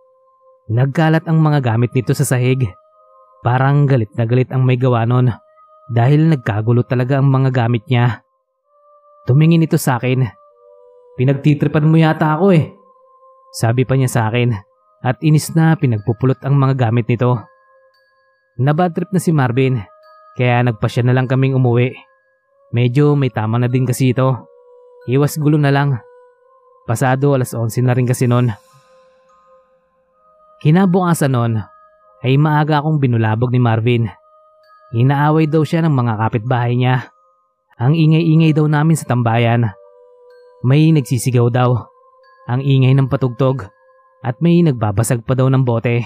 Nagkalat 0.72 1.28
ang 1.28 1.36
mga 1.36 1.60
gamit 1.60 1.92
nito 1.92 2.16
sa 2.16 2.24
sahig. 2.24 2.64
Parang 3.44 3.84
galit 3.84 4.08
na 4.16 4.24
galit 4.24 4.48
ang 4.48 4.64
may 4.64 4.80
gawa 4.80 5.04
nun 5.04 5.28
dahil 5.92 6.32
nagkagulo 6.32 6.80
talaga 6.88 7.20
ang 7.20 7.28
mga 7.28 7.52
gamit 7.52 7.84
niya. 7.92 8.24
Tumingin 9.28 9.68
ito 9.68 9.76
sa 9.76 10.00
akin. 10.00 10.24
Pinagtitripan 11.20 11.84
mo 11.84 12.00
yata 12.00 12.40
ako 12.40 12.56
eh. 12.56 12.72
Sabi 13.52 13.84
pa 13.84 14.00
niya 14.00 14.08
sa 14.08 14.32
akin 14.32 14.56
at 15.04 15.20
inis 15.20 15.52
na 15.52 15.76
pinagpupulot 15.76 16.40
ang 16.40 16.56
mga 16.56 16.88
gamit 16.88 17.04
nito. 17.04 17.36
Nabad 18.56 18.96
trip 18.96 19.12
na 19.12 19.20
si 19.20 19.28
Marvin 19.28 19.76
kaya 20.40 20.64
nagpasya 20.64 21.04
na 21.04 21.12
lang 21.12 21.28
kaming 21.28 21.52
umuwi. 21.52 21.92
Medyo 22.72 23.12
may 23.12 23.28
tama 23.28 23.60
na 23.60 23.68
din 23.68 23.84
kasi 23.84 24.16
ito. 24.16 24.49
Iwas 25.08 25.40
gulo 25.40 25.56
na 25.56 25.72
lang. 25.72 25.96
Pasado 26.84 27.32
alas 27.32 27.56
11 27.56 27.86
na 27.86 27.94
rin 27.96 28.04
kasi 28.04 28.28
noon. 28.28 28.52
Kinabukasan 30.60 31.32
noon 31.32 31.52
ay 32.20 32.36
maaga 32.36 32.84
akong 32.84 33.00
binulabog 33.00 33.48
ni 33.48 33.60
Marvin. 33.62 34.04
Inaaway 34.92 35.48
daw 35.48 35.64
siya 35.64 35.80
ng 35.86 35.94
mga 35.94 36.12
kapitbahay 36.20 36.76
niya. 36.76 37.08
Ang 37.80 37.96
ingay-ingay 37.96 38.52
daw 38.52 38.68
namin 38.68 38.98
sa 38.98 39.08
tambayan. 39.08 39.72
May 40.60 40.92
nagsisigaw 40.92 41.48
daw. 41.48 41.80
Ang 42.50 42.60
ingay 42.60 42.92
ng 42.92 43.08
patugtog 43.08 43.64
at 44.20 44.36
may 44.44 44.60
nagbabasag 44.60 45.24
pa 45.24 45.32
daw 45.32 45.48
ng 45.48 45.64
bote. 45.64 46.04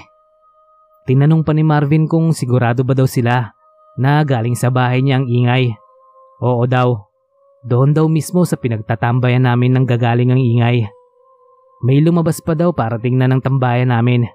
Tinanong 1.09 1.43
pa 1.43 1.51
ni 1.51 1.67
Marvin 1.67 2.07
kung 2.07 2.31
sigurado 2.31 2.87
ba 2.87 2.95
daw 2.95 3.11
sila 3.11 3.51
na 3.99 4.23
galing 4.23 4.55
sa 4.55 4.71
bahay 4.71 5.03
niya 5.03 5.19
ang 5.19 5.27
ingay. 5.27 5.75
Oo 6.39 6.63
daw. 6.71 7.14
Doon 7.65 7.97
daw 7.97 8.05
mismo 8.13 8.45
sa 8.45 8.61
pinagtatambayan 8.61 9.49
namin 9.49 9.73
ng 9.73 9.85
gagaling 9.89 10.29
ang 10.29 10.37
ingay. 10.37 10.85
May 11.81 12.05
lumabas 12.05 12.45
pa 12.45 12.53
daw 12.53 12.77
para 12.77 13.01
tingnan 13.01 13.33
ng 13.33 13.41
tambayan 13.41 13.89
namin. 13.89 14.29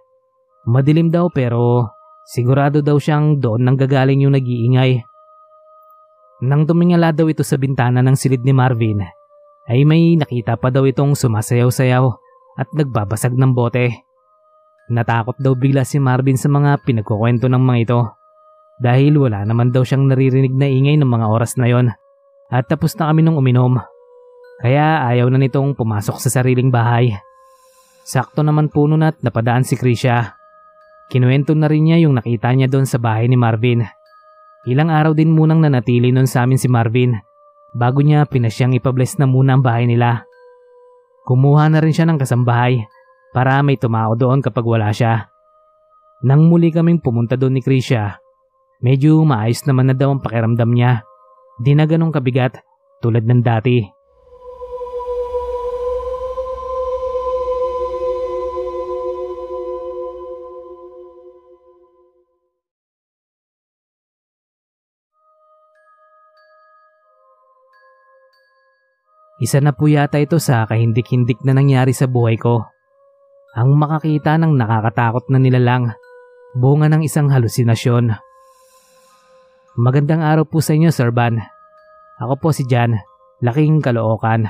Madilim 0.65 1.13
daw 1.13 1.29
pero 1.29 1.93
sigurado 2.25 2.81
daw 2.81 2.98
siyang 2.98 3.38
doon 3.38 3.65
nang 3.65 3.77
gagaling 3.77 4.25
yung 4.25 4.33
nag-iingay. 4.33 5.05
Nang 6.41 6.65
tumingala 6.65 7.13
daw 7.13 7.29
ito 7.29 7.45
sa 7.45 7.62
bintana 7.62 8.01
ng 8.01 8.17
silid 8.17 8.41
ni 8.41 8.53
Marvin, 8.53 9.05
ay 9.69 9.86
may 9.86 10.17
nakita 10.17 10.57
pa 10.57 10.74
daw 10.74 10.89
itong 10.89 11.13
sumasayaw-sayaw 11.13 12.05
at 12.57 12.69
nagbabasag 12.74 13.38
ng 13.38 13.53
bote. 13.53 13.93
Natakot 14.89 15.38
daw 15.38 15.53
bigla 15.53 15.86
si 15.86 16.01
Marvin 16.01 16.33
sa 16.33 16.50
mga 16.50 16.81
pinagkukwento 16.81 17.45
ng 17.45 17.62
mga 17.62 17.79
ito 17.86 18.00
dahil 18.81 19.21
wala 19.21 19.45
naman 19.45 19.69
daw 19.69 19.86
siyang 19.86 20.09
naririnig 20.09 20.55
na 20.55 20.65
ingay 20.65 20.98
ng 20.98 21.05
mga 21.05 21.25
oras 21.29 21.53
na 21.62 21.69
yon. 21.69 21.93
At 22.50 22.65
tapos 22.65 22.98
na 22.98 23.13
kami 23.13 23.22
nung 23.22 23.38
uminom. 23.38 23.77
Kaya 24.60 25.06
ayaw 25.06 25.29
na 25.29 25.38
nitong 25.39 25.77
pumasok 25.77 26.18
sa 26.18 26.29
sariling 26.29 26.74
bahay. 26.74 27.13
Sakto 28.03 28.41
naman 28.41 28.74
po 28.74 28.89
nun 28.89 29.06
at 29.06 29.22
napadaan 29.22 29.62
si 29.62 29.77
Krisha. 29.77 30.34
Kinuwento 31.13 31.53
na 31.53 31.70
rin 31.70 31.86
niya 31.86 32.10
yung 32.10 32.18
nakita 32.18 32.53
niya 32.53 32.65
doon 32.65 32.89
sa 32.89 32.98
bahay 32.98 33.29
ni 33.29 33.38
Marvin. 33.38 33.86
Ilang 34.65 34.89
araw 34.89 35.13
din 35.13 35.32
munang 35.32 35.62
nanatili 35.62 36.10
nun 36.10 36.25
sa 36.25 36.44
amin 36.44 36.58
si 36.58 36.68
Marvin 36.68 37.15
bago 37.74 38.01
niya 38.01 38.25
pinasyang 38.25 38.74
ipabless 38.77 39.22
na 39.22 39.29
muna 39.29 39.58
ang 39.58 39.63
bahay 39.63 39.86
nila. 39.86 40.25
Kumuha 41.25 41.70
na 41.70 41.79
rin 41.82 41.94
siya 41.94 42.10
ng 42.10 42.18
kasambahay 42.18 42.82
para 43.29 43.62
may 43.62 43.77
tumao 43.77 44.18
doon 44.18 44.41
kapag 44.41 44.65
wala 44.65 44.89
siya. 44.89 45.29
Nang 46.25 46.50
muli 46.50 46.74
kaming 46.74 47.00
pumunta 47.00 47.38
doon 47.38 47.58
ni 47.58 47.62
Krisha, 47.63 48.18
medyo 48.82 49.22
maayos 49.24 49.63
naman 49.70 49.94
na 49.94 49.96
daw 49.96 50.12
ang 50.12 50.20
pakiramdam 50.20 50.74
niya. 50.74 51.06
Di 51.60 51.75
na 51.75 51.84
ganong 51.84 52.16
kabigat 52.16 52.56
tulad 53.04 53.28
ng 53.28 53.44
dati. 53.44 53.84
Isa 69.39 69.63
na 69.63 69.72
po 69.72 69.88
yata 69.88 70.20
ito 70.20 70.36
sa 70.36 70.68
kahindik-hindik 70.68 71.44
na 71.48 71.56
nangyari 71.56 71.96
sa 71.96 72.12
buhay 72.12 72.36
ko. 72.36 72.60
Ang 73.56 73.80
makakita 73.80 74.36
ng 74.36 74.51
nakakatakot 74.56 75.32
na 75.32 75.39
nilalang, 75.39 75.96
bunga 76.60 76.92
ng 76.92 77.08
isang 77.08 77.32
halusinasyon. 77.32 78.28
Magandang 79.79 80.19
araw 80.19 80.43
po 80.43 80.59
sa 80.59 80.75
inyo, 80.75 80.91
Sir 80.91 81.15
Van. 81.15 81.39
Ako 82.19 82.36
po 82.36 82.51
si 82.51 82.67
Jan, 82.67 83.00
laking 83.39 83.79
kalookan. 83.79 84.43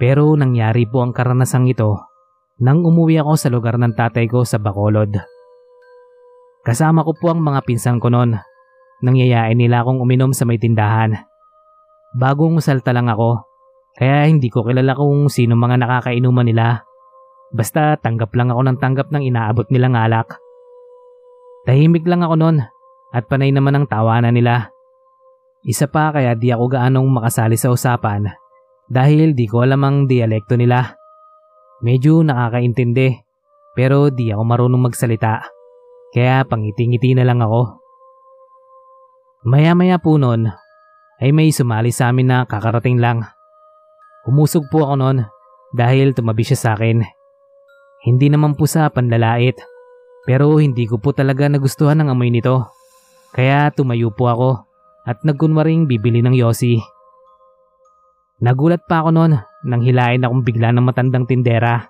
Pero 0.00 0.32
nangyari 0.40 0.88
po 0.88 1.04
ang 1.04 1.12
karanasang 1.12 1.68
ito 1.68 2.00
nang 2.56 2.80
umuwi 2.80 3.20
ako 3.20 3.36
sa 3.36 3.52
lugar 3.52 3.76
ng 3.76 3.92
tatay 3.92 4.24
ko 4.32 4.40
sa 4.48 4.56
Bacolod. 4.56 5.20
Kasama 6.64 7.04
ko 7.04 7.12
po 7.12 7.28
ang 7.28 7.44
mga 7.44 7.60
pinsan 7.60 8.00
ko 8.00 8.08
noon. 8.08 8.40
Nangyayain 9.04 9.52
nila 9.52 9.84
akong 9.84 10.00
uminom 10.00 10.32
sa 10.32 10.48
may 10.48 10.56
tindahan. 10.56 11.12
Bagong 12.16 12.56
salta 12.64 12.96
lang 12.96 13.12
ako, 13.12 13.36
kaya 14.00 14.32
hindi 14.32 14.48
ko 14.48 14.64
kilala 14.64 14.96
kung 14.96 15.28
sino 15.28 15.60
mga 15.60 15.76
nakakainuman 15.76 16.48
nila. 16.48 16.80
Basta 17.52 18.00
tanggap 18.00 18.32
lang 18.32 18.48
ako 18.48 18.64
ng 18.64 18.80
tanggap 18.80 19.12
ng 19.12 19.28
inaabot 19.28 19.68
nilang 19.68 19.92
alak. 19.92 20.40
Tahimik 21.68 22.08
lang 22.08 22.24
ako 22.24 22.40
noon 22.40 22.64
at 23.12 23.28
panay 23.28 23.52
naman 23.52 23.76
ang 23.76 23.86
tawanan 23.86 24.32
nila. 24.32 24.72
Isa 25.62 25.86
pa 25.86 26.10
kaya 26.10 26.34
di 26.34 26.50
ako 26.50 26.64
gaanong 26.72 27.06
makasali 27.06 27.54
sa 27.54 27.70
usapan 27.70 28.26
dahil 28.90 29.36
di 29.36 29.46
ko 29.46 29.62
alam 29.62 29.84
ang 29.84 29.96
dialekto 30.10 30.58
nila. 30.58 30.96
Medyo 31.84 32.24
nakakaintindi 32.26 33.14
pero 33.76 34.10
di 34.10 34.32
ako 34.32 34.42
marunong 34.42 34.82
magsalita 34.90 35.44
kaya 36.12 36.42
pangiti-ngiti 36.44 37.14
na 37.14 37.24
lang 37.24 37.40
ako. 37.40 37.78
Maya-maya 39.46 40.02
po 40.02 40.18
noon 40.18 40.50
ay 41.22 41.30
may 41.30 41.54
sumali 41.54 41.94
sa 41.94 42.10
amin 42.10 42.26
na 42.26 42.38
kakarating 42.42 42.98
lang. 42.98 43.22
Umusog 44.26 44.66
po 44.70 44.82
ako 44.86 44.94
noon 44.98 45.18
dahil 45.74 46.14
tumabi 46.14 46.42
siya 46.42 46.58
sa 46.58 46.70
akin. 46.74 47.02
Hindi 48.02 48.26
naman 48.34 48.58
po 48.58 48.66
sa 48.66 48.90
panlalait 48.90 49.54
pero 50.26 50.58
hindi 50.58 50.86
ko 50.86 50.98
po 50.98 51.14
talaga 51.14 51.46
nagustuhan 51.46 52.02
ang 52.02 52.14
amoy 52.14 52.30
nito. 52.30 52.81
Kaya 53.32 53.72
tumayo 53.72 54.12
po 54.12 54.28
ako 54.28 54.50
at 55.08 55.24
nagkunwaring 55.24 55.88
bibili 55.88 56.20
ng 56.20 56.36
yosi. 56.36 56.78
Nagulat 58.44 58.84
pa 58.84 59.00
ako 59.00 59.10
noon 59.14 59.32
nang 59.64 59.80
hilain 59.80 60.20
akong 60.20 60.44
bigla 60.44 60.68
ng 60.74 60.84
matandang 60.84 61.24
tindera. 61.24 61.88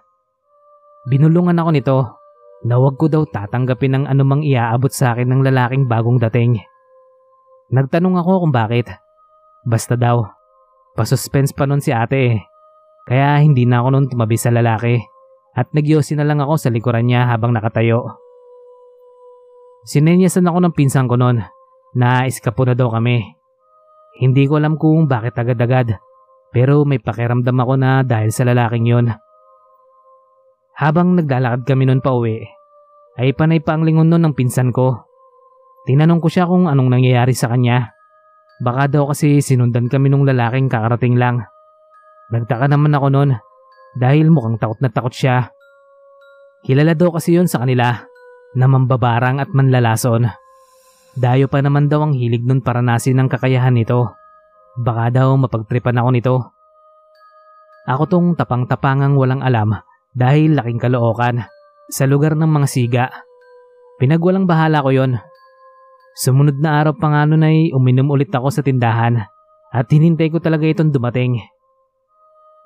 Binulungan 1.11 1.59
ako 1.59 1.71
nito 1.75 1.99
na 2.63 2.79
wag 2.79 2.95
ko 2.95 3.11
daw 3.11 3.27
tatanggapin 3.27 3.99
ng 3.99 4.05
anumang 4.07 4.47
iaabot 4.47 4.93
sa 4.95 5.19
akin 5.19 5.27
ng 5.27 5.41
lalaking 5.43 5.91
bagong 5.91 6.23
dating. 6.31 6.63
Nagtanong 7.75 8.23
ako 8.23 8.47
kung 8.47 8.55
bakit. 8.55 8.87
Basta 9.67 9.99
daw, 9.99 10.23
pasuspense 10.95 11.51
pa 11.57 11.67
nun 11.67 11.83
si 11.83 11.91
ate 11.91 12.39
eh. 12.39 12.39
Kaya 13.03 13.43
hindi 13.43 13.67
na 13.67 13.83
ako 13.83 13.89
nun 13.91 14.07
tumabi 14.07 14.39
sa 14.39 14.55
lalaki 14.55 15.03
at 15.59 15.67
nagyosi 15.75 16.15
na 16.15 16.23
lang 16.23 16.39
ako 16.39 16.55
sa 16.55 16.71
likuran 16.71 17.11
niya 17.11 17.27
habang 17.27 17.51
nakatayo. 17.51 18.22
Sinenyasan 19.83 20.47
ako 20.47 20.59
ng 20.63 20.75
pinsan 20.79 21.11
ko 21.11 21.19
noon 21.19 21.43
na 21.99 22.23
iskapo 22.31 22.63
na 22.63 22.79
daw 22.79 22.95
kami. 22.95 23.35
Hindi 24.23 24.47
ko 24.47 24.63
alam 24.63 24.79
kung 24.79 25.11
bakit 25.11 25.35
agad-agad 25.35 25.99
pero 26.55 26.87
may 26.87 27.03
pakiramdam 27.03 27.57
ako 27.59 27.75
na 27.81 28.07
dahil 28.07 28.31
sa 28.31 28.47
lalaking 28.47 28.87
yon. 28.87 29.07
Habang 30.79 31.19
naglalakad 31.19 31.67
kami 31.67 31.89
noon 31.89 32.05
pa 32.05 32.15
uwi, 32.15 32.45
ay 33.19 33.35
panay 33.35 33.59
pa 33.59 33.75
ang 33.75 33.83
lingon 33.83 34.07
noon 34.07 34.31
ng 34.31 34.35
pinsan 34.39 34.71
ko. 34.71 35.03
Tinanong 35.89 36.23
ko 36.23 36.29
siya 36.31 36.47
kung 36.47 36.71
anong 36.71 36.93
nangyayari 36.93 37.35
sa 37.35 37.51
kanya. 37.51 37.91
Baka 38.63 38.87
daw 38.87 39.11
kasi 39.11 39.43
sinundan 39.43 39.91
kami 39.91 40.13
nung 40.13 40.23
lalaking 40.23 40.71
kakarating 40.71 41.19
lang. 41.19 41.43
Nagtaka 42.31 42.71
naman 42.71 42.95
ako 42.95 43.11
noon 43.11 43.31
dahil 43.99 44.31
mukhang 44.31 44.63
takot 44.63 44.79
na 44.79 44.95
takot 44.95 45.11
siya. 45.11 45.51
Kilala 46.63 46.95
daw 46.95 47.11
kasi 47.11 47.35
yon 47.35 47.51
sa 47.51 47.67
kanila 47.67 48.12
na 48.57 48.69
mambabarang 48.69 49.41
at 49.41 49.51
manlalason. 49.53 50.29
Dayo 51.13 51.49
pa 51.49 51.61
naman 51.61 51.93
daw 51.93 52.09
ang 52.09 52.17
hilig 52.17 52.45
nun 52.45 52.65
para 52.65 52.81
nasin 52.81 53.21
ang 53.21 53.29
kakayahan 53.29 53.77
nito. 53.77 54.17
Baka 54.81 55.13
daw 55.13 55.37
mapagtripan 55.37 56.01
ako 56.01 56.09
nito. 56.13 56.35
Ako 57.85 58.09
tong 58.09 58.29
tapang-tapangang 58.33 59.19
walang 59.19 59.45
alam 59.45 59.77
dahil 60.17 60.57
laking 60.57 60.81
kalookan 60.81 61.45
sa 61.93 62.09
lugar 62.09 62.33
ng 62.33 62.49
mga 62.49 62.69
siga. 62.69 63.05
Pinagwalang 64.01 64.49
bahala 64.49 64.81
ko 64.81 64.89
yon. 64.89 65.21
Sumunod 66.17 66.57
na 66.61 66.81
araw 66.81 66.97
pa 66.97 67.13
nga 67.13 67.29
nun 67.29 67.45
ay 67.45 67.73
uminom 67.77 68.09
ulit 68.09 68.33
ako 68.33 68.49
sa 68.49 68.65
tindahan 68.65 69.29
at 69.73 69.87
hinintay 69.89 70.33
ko 70.33 70.41
talaga 70.41 70.65
itong 70.69 70.93
dumating. 70.93 71.41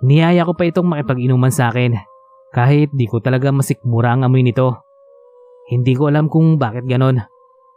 Niyaya 0.07 0.47
ko 0.47 0.55
pa 0.55 0.67
itong 0.71 0.87
makipag-inuman 0.87 1.51
sa 1.51 1.71
akin 1.75 1.99
kahit 2.55 2.95
di 2.95 3.11
ko 3.11 3.19
talaga 3.19 3.51
masikmura 3.51 4.15
ang 4.15 4.27
amoy 4.27 4.47
nito. 4.47 4.86
Hindi 5.67 5.99
ko 5.99 6.07
alam 6.07 6.31
kung 6.31 6.63
bakit 6.63 6.87
ganon. 6.87 7.23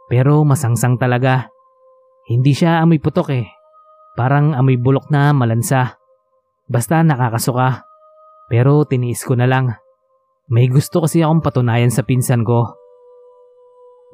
Pero 0.06 0.46
masangsang 0.46 0.98
talaga. 0.98 1.50
Hindi 2.30 2.54
siya 2.54 2.82
amoy 2.82 3.02
putok 3.02 3.34
eh. 3.34 3.46
Parang 4.14 4.54
amoy 4.54 4.78
bulok 4.78 5.10
na 5.10 5.34
malansa. 5.34 5.98
Basta 6.70 7.02
nakakasuka. 7.02 7.82
Pero 8.50 8.86
tiniis 8.86 9.26
ko 9.26 9.34
na 9.34 9.50
lang. 9.50 9.74
May 10.50 10.66
gusto 10.66 11.02
kasi 11.02 11.22
akong 11.22 11.42
patunayan 11.42 11.94
sa 11.94 12.02
pinsan 12.02 12.42
ko. 12.42 12.74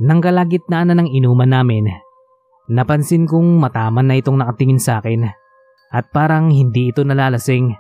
Nang 0.05 0.21
kalagitnaan 0.21 0.93
na 0.93 0.95
ng 1.01 1.09
inuman 1.09 1.49
namin, 1.49 1.89
napansin 2.69 3.25
kong 3.25 3.57
mataman 3.57 4.05
na 4.05 4.21
itong 4.21 4.37
nakatingin 4.37 4.77
sa 4.77 5.01
akin 5.01 5.25
at 5.89 6.05
parang 6.13 6.53
hindi 6.53 6.93
ito 6.93 7.01
nalalasing. 7.01 7.73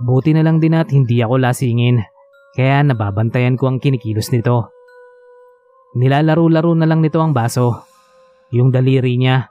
Buti 0.00 0.32
na 0.32 0.40
lang 0.44 0.60
din 0.60 0.72
at 0.72 0.88
hindi 0.88 1.20
ako 1.20 1.36
lasingin 1.36 2.00
kaya 2.56 2.80
nababantayan 2.80 3.60
ko 3.60 3.68
ang 3.68 3.76
kinikilos 3.76 4.32
nito. 4.32 4.75
Nilalaro-laro 5.96 6.76
na 6.76 6.84
lang 6.84 7.00
nito 7.00 7.16
ang 7.24 7.32
baso. 7.32 7.88
Yung 8.52 8.68
daliri 8.68 9.16
niya, 9.16 9.48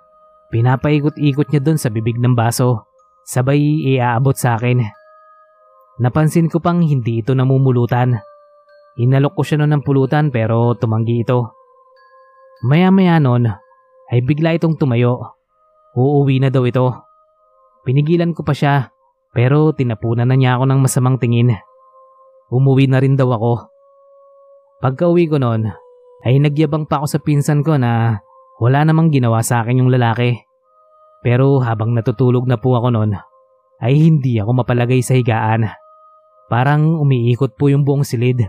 pinapaikot-ikot 0.53 1.49
niya 1.49 1.61
doon 1.65 1.81
sa 1.81 1.89
bibig 1.89 2.21
ng 2.21 2.37
baso, 2.37 2.85
sabay 3.25 3.57
iaabot 3.97 4.37
sa 4.37 4.53
akin. 4.53 4.85
Napansin 5.97 6.45
ko 6.45 6.61
pang 6.61 6.85
hindi 6.85 7.25
ito 7.25 7.33
namumulutan. 7.33 8.21
Inalok 9.01 9.41
ko 9.41 9.41
siya 9.41 9.57
noon 9.57 9.73
ng 9.73 9.83
pulutan 9.83 10.29
pero 10.29 10.77
tumanggi 10.77 11.25
ito. 11.25 11.49
Maya-maya 12.61 13.17
noon 13.17 13.49
ay 14.13 14.21
bigla 14.21 14.53
itong 14.53 14.77
tumayo. 14.77 15.33
Uuwi 15.97 16.45
na 16.45 16.53
daw 16.53 16.61
ito. 16.61 16.93
Pinigilan 17.81 18.37
ko 18.37 18.45
pa 18.45 18.53
siya 18.53 18.93
pero 19.33 19.73
tinapunan 19.73 20.29
na 20.29 20.37
niya 20.37 20.61
ako 20.61 20.63
ng 20.69 20.79
masamang 20.79 21.17
tingin. 21.17 21.57
Umuwi 22.53 22.85
na 22.85 23.01
rin 23.01 23.17
daw 23.17 23.33
ako. 23.33 23.65
Pagka 24.79 25.09
uwi 25.09 25.25
ko 25.25 25.41
noon 25.41 25.84
ay 26.25 26.41
nagyabang 26.41 26.89
pa 26.89 26.99
ako 26.99 27.07
sa 27.07 27.19
pinsan 27.21 27.61
ko 27.61 27.77
na 27.77 28.19
wala 28.57 28.81
namang 28.81 29.13
ginawa 29.13 29.45
sa 29.45 29.61
akin 29.61 29.85
yung 29.85 29.93
lalaki. 29.93 30.41
Pero 31.21 31.61
habang 31.61 31.93
natutulog 31.93 32.49
na 32.49 32.57
po 32.57 32.73
ako 32.73 32.89
noon, 32.89 33.13
ay 33.77 33.93
hindi 33.93 34.41
ako 34.41 34.65
mapalagay 34.65 35.05
sa 35.05 35.13
higaan. 35.13 35.69
Parang 36.49 36.97
umiikot 36.97 37.53
po 37.53 37.69
yung 37.69 37.85
buong 37.85 38.01
silid. 38.01 38.41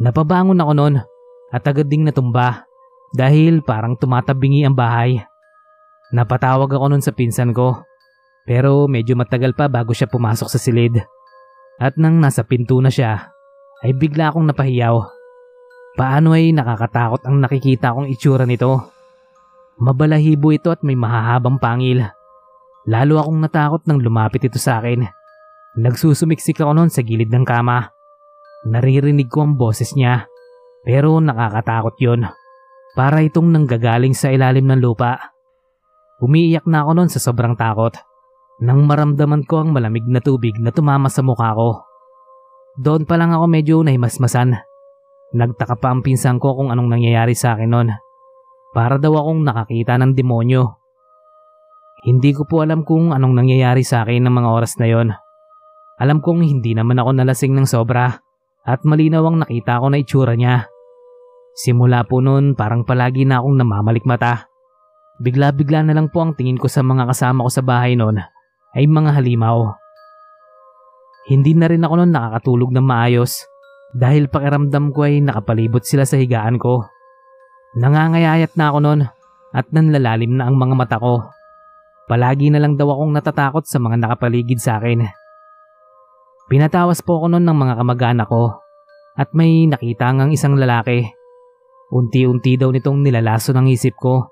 Napabangon 0.00 0.60
ako 0.60 0.72
noon 0.72 0.94
at 1.52 1.62
agad 1.68 1.92
ding 1.92 2.08
natumba 2.08 2.64
dahil 3.12 3.60
parang 3.60 4.00
tumatabingi 4.00 4.64
ang 4.64 4.72
bahay. 4.72 5.20
Napatawag 6.16 6.72
ako 6.72 6.96
noon 6.96 7.04
sa 7.04 7.12
pinsan 7.12 7.52
ko 7.52 7.76
pero 8.48 8.88
medyo 8.88 9.14
matagal 9.14 9.52
pa 9.52 9.68
bago 9.68 9.92
siya 9.92 10.08
pumasok 10.08 10.48
sa 10.48 10.56
silid. 10.56 10.96
At 11.80 11.96
nang 11.96 12.20
nasa 12.20 12.44
pinto 12.44 12.76
na 12.80 12.92
siya, 12.92 13.32
ay 13.80 13.96
bigla 13.96 14.32
akong 14.32 14.48
napahiyaw 14.48 15.19
Paano 15.98 16.38
ay 16.38 16.54
nakakatakot 16.54 17.26
ang 17.26 17.42
nakikita 17.42 17.90
kong 17.90 18.06
itsura 18.06 18.46
nito? 18.46 18.94
Mabalahibo 19.82 20.54
ito 20.54 20.70
at 20.70 20.86
may 20.86 20.94
mahahabang 20.94 21.58
pangil. 21.58 22.06
Lalo 22.86 23.14
akong 23.18 23.38
natakot 23.42 23.82
nang 23.88 23.98
lumapit 23.98 24.46
ito 24.46 24.60
sa 24.60 24.78
akin. 24.78 25.02
Nagsusumiksik 25.80 26.62
ako 26.62 26.76
noon 26.78 26.90
sa 26.94 27.02
gilid 27.02 27.32
ng 27.32 27.42
kama. 27.42 27.90
Naririnig 28.70 29.26
ko 29.26 29.42
ang 29.42 29.58
boses 29.58 29.96
niya. 29.98 30.30
Pero 30.86 31.18
nakakatakot 31.18 31.96
yon. 31.98 32.28
Para 32.94 33.24
itong 33.24 33.50
nanggagaling 33.50 34.14
sa 34.14 34.30
ilalim 34.30 34.70
ng 34.70 34.80
lupa. 34.80 35.34
Umiiyak 36.22 36.68
na 36.70 36.86
ako 36.86 36.90
noon 36.94 37.10
sa 37.10 37.18
sobrang 37.18 37.56
takot. 37.58 37.96
Nang 38.62 38.84
maramdaman 38.84 39.48
ko 39.48 39.64
ang 39.64 39.72
malamig 39.72 40.04
na 40.06 40.20
tubig 40.20 40.54
na 40.60 40.70
tumama 40.70 41.08
sa 41.08 41.24
mukha 41.24 41.56
ko. 41.56 41.82
Doon 42.76 43.08
pa 43.08 43.16
lang 43.16 43.32
ako 43.32 43.48
medyo 43.48 43.80
nahimasmasan 43.80 44.69
Nagtaka 45.30 45.78
pa 45.78 45.94
ang 45.94 46.02
pinsan 46.02 46.42
ko 46.42 46.58
kung 46.58 46.74
anong 46.74 46.90
nangyayari 46.90 47.38
sa 47.38 47.54
akin 47.54 47.70
noon. 47.70 47.88
Para 48.74 48.98
daw 48.98 49.14
akong 49.14 49.46
nakakita 49.46 49.94
ng 49.98 50.18
demonyo. 50.18 50.74
Hindi 52.02 52.34
ko 52.34 52.48
po 52.50 52.66
alam 52.66 52.82
kung 52.82 53.14
anong 53.14 53.38
nangyayari 53.38 53.86
sa 53.86 54.02
akin 54.02 54.26
ng 54.26 54.34
mga 54.34 54.48
oras 54.50 54.74
na 54.82 54.86
yon. 54.90 55.08
Alam 56.00 56.18
kong 56.18 56.42
hindi 56.42 56.74
naman 56.74 56.98
ako 56.98 57.10
nalasing 57.12 57.54
ng 57.54 57.68
sobra 57.68 58.10
at 58.64 58.80
malinaw 58.82 59.22
ang 59.26 59.44
nakita 59.44 59.78
ko 59.78 59.86
na 59.92 60.00
itsura 60.00 60.34
niya. 60.34 60.66
Simula 61.54 62.02
po 62.08 62.24
noon 62.24 62.56
parang 62.56 62.82
palagi 62.88 63.28
na 63.28 63.38
akong 63.38 63.60
namamalik 63.60 64.08
mata. 64.08 64.48
Bigla-bigla 65.20 65.84
na 65.84 65.92
lang 65.92 66.08
po 66.08 66.24
ang 66.24 66.32
tingin 66.32 66.56
ko 66.56 66.66
sa 66.72 66.80
mga 66.80 67.04
kasama 67.12 67.44
ko 67.44 67.50
sa 67.52 67.62
bahay 67.62 67.94
noon 67.94 68.18
ay 68.72 68.88
mga 68.88 69.20
halimaw. 69.20 69.76
Hindi 71.28 71.52
na 71.52 71.68
rin 71.68 71.84
ako 71.84 71.94
noon 72.00 72.12
nakakatulog 72.16 72.70
ng 72.72 72.86
maayos 72.86 73.49
dahil 73.90 74.30
pakiramdam 74.30 74.94
ko 74.94 75.06
ay 75.06 75.18
nakapalibot 75.18 75.82
sila 75.82 76.06
sa 76.06 76.14
higaan 76.14 76.62
ko. 76.62 76.86
Nangangayayat 77.74 78.54
na 78.54 78.70
ako 78.70 78.78
noon 78.82 79.00
at 79.50 79.66
nanlalalim 79.74 80.38
na 80.38 80.46
ang 80.46 80.58
mga 80.58 80.74
mata 80.78 80.96
ko. 80.98 81.26
Palagi 82.06 82.50
na 82.50 82.58
lang 82.58 82.74
daw 82.74 82.90
akong 82.90 83.14
natatakot 83.14 83.66
sa 83.66 83.78
mga 83.78 84.02
nakapaligid 84.02 84.58
sa 84.58 84.82
akin. 84.82 85.06
Pinatawas 86.50 87.02
po 87.02 87.22
ako 87.22 87.34
noon 87.34 87.46
ng 87.46 87.58
mga 87.58 87.74
kamag-anak 87.78 88.26
ko 88.26 88.58
at 89.14 89.30
may 89.34 89.70
nakita 89.70 90.10
ngang 90.10 90.34
isang 90.34 90.58
lalaki. 90.58 91.06
Unti-unti 91.90 92.58
daw 92.58 92.70
nitong 92.70 93.02
nilalaso 93.02 93.54
ng 93.54 93.70
isip 93.70 93.98
ko 93.98 94.30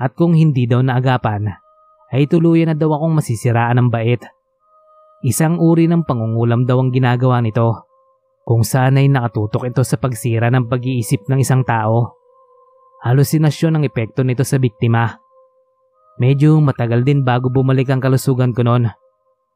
at 0.00 0.16
kung 0.16 0.32
hindi 0.32 0.64
daw 0.64 0.80
naagapan 0.80 1.48
ay 2.12 2.28
tuluyan 2.28 2.72
na 2.72 2.76
daw 2.76 2.96
akong 2.96 3.20
masisiraan 3.20 3.76
ng 3.80 3.88
bait. 3.92 4.20
Isang 5.20 5.60
uri 5.60 5.84
ng 5.84 6.08
pangungulam 6.08 6.64
daw 6.64 6.80
ang 6.80 6.88
ginagawa 6.92 7.44
nito 7.44 7.89
kung 8.50 8.66
saan 8.66 8.98
ay 8.98 9.06
nakatutok 9.06 9.70
ito 9.70 9.86
sa 9.86 9.94
pagsira 9.94 10.50
ng 10.50 10.66
pag-iisip 10.66 11.30
ng 11.30 11.38
isang 11.38 11.62
tao. 11.62 12.18
Halusinasyon 13.06 13.78
ang 13.78 13.84
epekto 13.86 14.26
nito 14.26 14.42
sa 14.42 14.58
biktima. 14.58 15.06
Medyo 16.18 16.58
matagal 16.58 17.06
din 17.06 17.22
bago 17.22 17.46
bumalik 17.46 17.94
ang 17.94 18.02
kalusugan 18.02 18.50
ko 18.50 18.66
noon. 18.66 18.90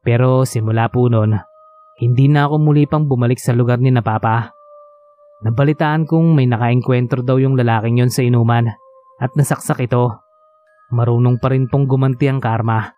Pero 0.06 0.46
simula 0.46 0.86
po 0.94 1.10
noon, 1.10 1.34
hindi 1.98 2.30
na 2.30 2.46
ako 2.46 2.54
muli 2.62 2.86
pang 2.86 3.10
bumalik 3.10 3.42
sa 3.42 3.50
lugar 3.50 3.82
ni 3.82 3.90
na 3.90 3.98
Papa. 3.98 4.54
Nabalitaan 5.42 6.06
kong 6.06 6.30
may 6.30 6.46
nakaengkwentro 6.46 7.26
daw 7.26 7.42
yung 7.42 7.58
lalaking 7.58 7.98
yon 7.98 8.14
sa 8.14 8.22
inuman 8.22 8.70
at 9.18 9.34
nasaksak 9.34 9.90
ito. 9.90 10.22
Marunong 10.94 11.42
pa 11.42 11.50
rin 11.50 11.66
pong 11.66 11.90
gumanti 11.90 12.30
ang 12.30 12.38
karma. 12.38 12.94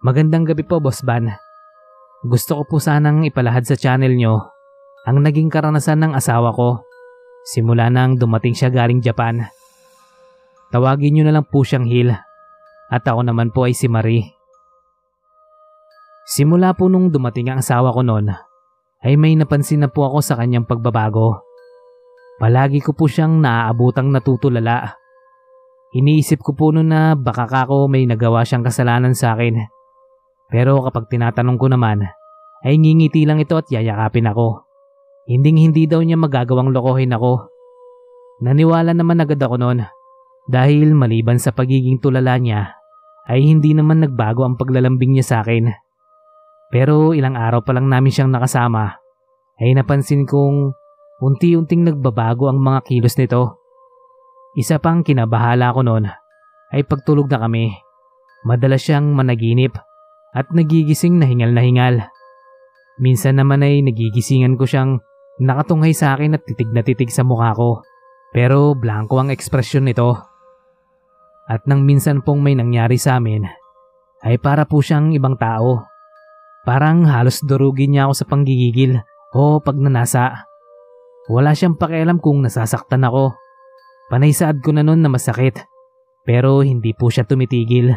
Magandang 0.00 0.48
gabi 0.48 0.64
po, 0.64 0.80
Boss 0.80 1.04
Ban. 1.04 1.28
Gusto 2.24 2.56
ko 2.56 2.62
po 2.64 2.76
sanang 2.80 3.20
ipalahad 3.28 3.68
sa 3.68 3.76
channel 3.76 4.16
nyo 4.16 4.48
ang 5.04 5.20
naging 5.20 5.52
karanasan 5.52 6.00
ng 6.00 6.12
asawa 6.16 6.56
ko 6.56 6.80
simula 7.44 7.92
nang 7.92 8.16
dumating 8.16 8.56
siya 8.56 8.72
galing 8.72 9.04
Japan. 9.04 9.44
Tawagin 10.72 11.20
nyo 11.20 11.28
na 11.28 11.36
lang 11.36 11.44
po 11.44 11.68
siyang 11.68 11.84
Hil 11.84 12.16
at 12.88 13.04
ako 13.04 13.28
naman 13.28 13.52
po 13.52 13.68
ay 13.68 13.76
si 13.76 13.92
Marie. 13.92 14.24
Simula 16.24 16.72
po 16.72 16.88
nung 16.88 17.12
dumating 17.12 17.52
ang 17.52 17.60
asawa 17.60 17.92
ko 17.92 18.00
noon 18.00 18.32
ay 19.04 19.20
may 19.20 19.36
napansin 19.36 19.84
na 19.84 19.92
po 19.92 20.08
ako 20.08 20.24
sa 20.24 20.40
kanyang 20.40 20.64
pagbabago. 20.64 21.44
Palagi 22.40 22.80
ko 22.80 22.96
po 22.96 23.04
siyang 23.04 23.36
naaabutang 23.44 24.08
natutulala. 24.08 24.96
Iniisip 25.92 26.40
ko 26.40 26.56
po 26.56 26.72
noon 26.72 26.88
na 26.88 27.12
baka 27.12 27.44
kako 27.44 27.84
may 27.84 28.08
nagawa 28.08 28.48
siyang 28.48 28.64
kasalanan 28.64 29.12
sa 29.12 29.36
akin 29.36 29.79
pero 30.50 30.82
kapag 30.82 31.06
tinatanong 31.06 31.56
ko 31.56 31.70
naman, 31.70 32.02
ay 32.66 32.76
ngingiti 32.76 33.24
lang 33.24 33.40
ito 33.40 33.56
at 33.56 33.70
yayakapin 33.70 34.28
ako. 34.28 34.66
Hinding 35.30 35.70
hindi 35.70 35.86
daw 35.86 36.02
niya 36.02 36.18
magagawang 36.18 36.74
lokohin 36.74 37.14
ako. 37.14 37.48
Naniwala 38.42 38.92
naman 38.92 39.22
agad 39.22 39.38
ako 39.38 39.56
noon 39.56 39.86
dahil 40.50 40.92
maliban 40.92 41.38
sa 41.38 41.54
pagiging 41.54 42.02
tulala 42.02 42.34
niya 42.36 42.74
ay 43.30 43.46
hindi 43.46 43.70
naman 43.72 44.02
nagbago 44.02 44.42
ang 44.42 44.58
paglalambing 44.58 45.14
niya 45.14 45.24
sa 45.24 45.36
akin. 45.46 45.70
Pero 46.74 47.14
ilang 47.14 47.38
araw 47.38 47.62
pa 47.62 47.70
lang 47.70 47.86
namin 47.86 48.10
siyang 48.10 48.34
nakasama 48.34 48.98
ay 49.62 49.70
napansin 49.76 50.26
kong 50.26 50.74
unti-unting 51.22 51.86
nagbabago 51.86 52.50
ang 52.50 52.58
mga 52.58 52.80
kilos 52.90 53.14
nito. 53.20 53.60
Isa 54.58 54.82
pang 54.82 55.06
kinabahala 55.06 55.70
ko 55.70 55.86
noon 55.86 56.10
ay 56.74 56.82
pagtulog 56.82 57.30
na 57.30 57.38
kami. 57.38 57.70
Madalas 58.42 58.82
siyang 58.82 59.14
managinip 59.14 59.78
at 60.36 60.50
nagigising 60.54 61.18
na 61.18 61.26
hingal 61.26 61.50
na 61.50 61.62
hingal. 61.62 61.96
Minsan 63.00 63.40
naman 63.40 63.64
ay 63.64 63.80
nagigisingan 63.80 64.54
ko 64.60 64.68
siyang 64.68 65.00
nakatunghay 65.40 65.96
sa 65.96 66.14
akin 66.14 66.36
at 66.36 66.44
titig 66.44 66.70
na 66.70 66.84
titig 66.84 67.08
sa 67.08 67.24
mukha 67.24 67.56
ko. 67.56 67.80
Pero 68.30 68.76
blanco 68.78 69.18
ang 69.18 69.32
ekspresyon 69.32 69.90
nito. 69.90 70.14
At 71.50 71.66
nang 71.66 71.82
minsan 71.82 72.22
pong 72.22 72.46
may 72.46 72.54
nangyari 72.54 72.94
sa 72.94 73.18
amin, 73.18 73.42
ay 74.22 74.38
para 74.38 74.68
po 74.68 74.78
siyang 74.78 75.10
ibang 75.16 75.34
tao. 75.34 75.82
Parang 76.62 77.08
halos 77.08 77.42
durugin 77.42 77.96
niya 77.96 78.06
ako 78.06 78.14
sa 78.14 78.28
panggigigil 78.28 79.00
o 79.34 79.58
pagnanasa. 79.58 80.46
Wala 81.26 81.56
siyang 81.56 81.74
pakialam 81.74 82.22
kung 82.22 82.44
nasasaktan 82.44 83.02
ako. 83.02 83.34
Panay 84.12 84.30
saad 84.30 84.62
ko 84.62 84.70
na 84.70 84.86
noon 84.86 85.02
na 85.02 85.10
masakit. 85.10 85.66
Pero 86.22 86.60
hindi 86.60 86.92
po 86.92 87.08
siya 87.08 87.24
tumitigil. 87.24 87.96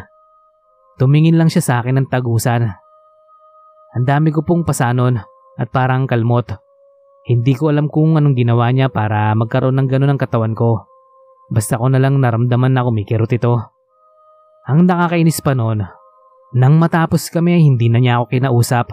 Tumingin 0.94 1.34
lang 1.34 1.50
siya 1.50 1.62
sa 1.62 1.74
akin 1.82 1.98
ng 1.98 2.08
tagusan. 2.10 2.70
Ang 3.94 4.04
dami 4.06 4.30
ko 4.30 4.46
pong 4.46 4.62
pasanon 4.62 5.18
at 5.58 5.68
parang 5.70 6.06
kalmot. 6.06 6.54
Hindi 7.24 7.56
ko 7.56 7.72
alam 7.72 7.88
kung 7.88 8.14
anong 8.20 8.36
ginawa 8.36 8.68
niya 8.70 8.92
para 8.92 9.32
magkaroon 9.32 9.74
ng 9.80 9.88
ganun 9.88 10.12
ang 10.14 10.20
katawan 10.20 10.52
ko. 10.52 10.86
Basta 11.48 11.80
ko 11.80 11.88
na 11.88 11.98
lang 11.98 12.20
naramdaman 12.20 12.74
na 12.74 12.84
kumikirot 12.84 13.32
ito. 13.32 13.54
Ang 14.64 14.88
nakakainis 14.88 15.44
pa 15.44 15.52
noon, 15.52 15.84
nang 16.54 16.74
matapos 16.78 17.28
kami 17.28 17.58
ay 17.58 17.62
hindi 17.66 17.90
na 17.90 17.98
niya 17.98 18.22
ako 18.22 18.24
kinausap. 18.30 18.86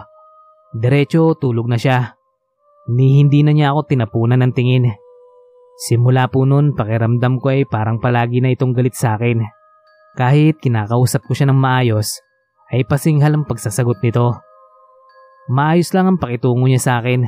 Diretso 0.74 1.38
tulog 1.38 1.70
na 1.70 1.78
siya. 1.78 2.18
Ni 2.90 3.22
hindi 3.22 3.46
na 3.46 3.54
niya 3.54 3.70
ako 3.70 3.86
tinapunan 3.86 4.42
ng 4.42 4.52
tingin. 4.52 4.90
Simula 5.78 6.26
po 6.26 6.42
noon 6.42 6.74
pakiramdam 6.74 7.38
ko 7.38 7.54
ay 7.54 7.64
parang 7.64 8.02
palagi 8.02 8.42
na 8.42 8.50
itong 8.50 8.74
galit 8.74 8.98
sa 8.98 9.14
akin. 9.14 9.61
Kahit 10.12 10.60
kinakausap 10.60 11.24
ko 11.24 11.32
siya 11.32 11.48
ng 11.48 11.56
maayos, 11.56 12.20
ay 12.68 12.84
pasinghal 12.84 13.32
ang 13.32 13.44
pagsasagot 13.48 14.00
nito. 14.04 14.36
Maayos 15.48 15.92
lang 15.96 16.08
ang 16.08 16.18
pakitungo 16.20 16.68
niya 16.68 16.80
sa 16.80 16.92
akin 17.00 17.24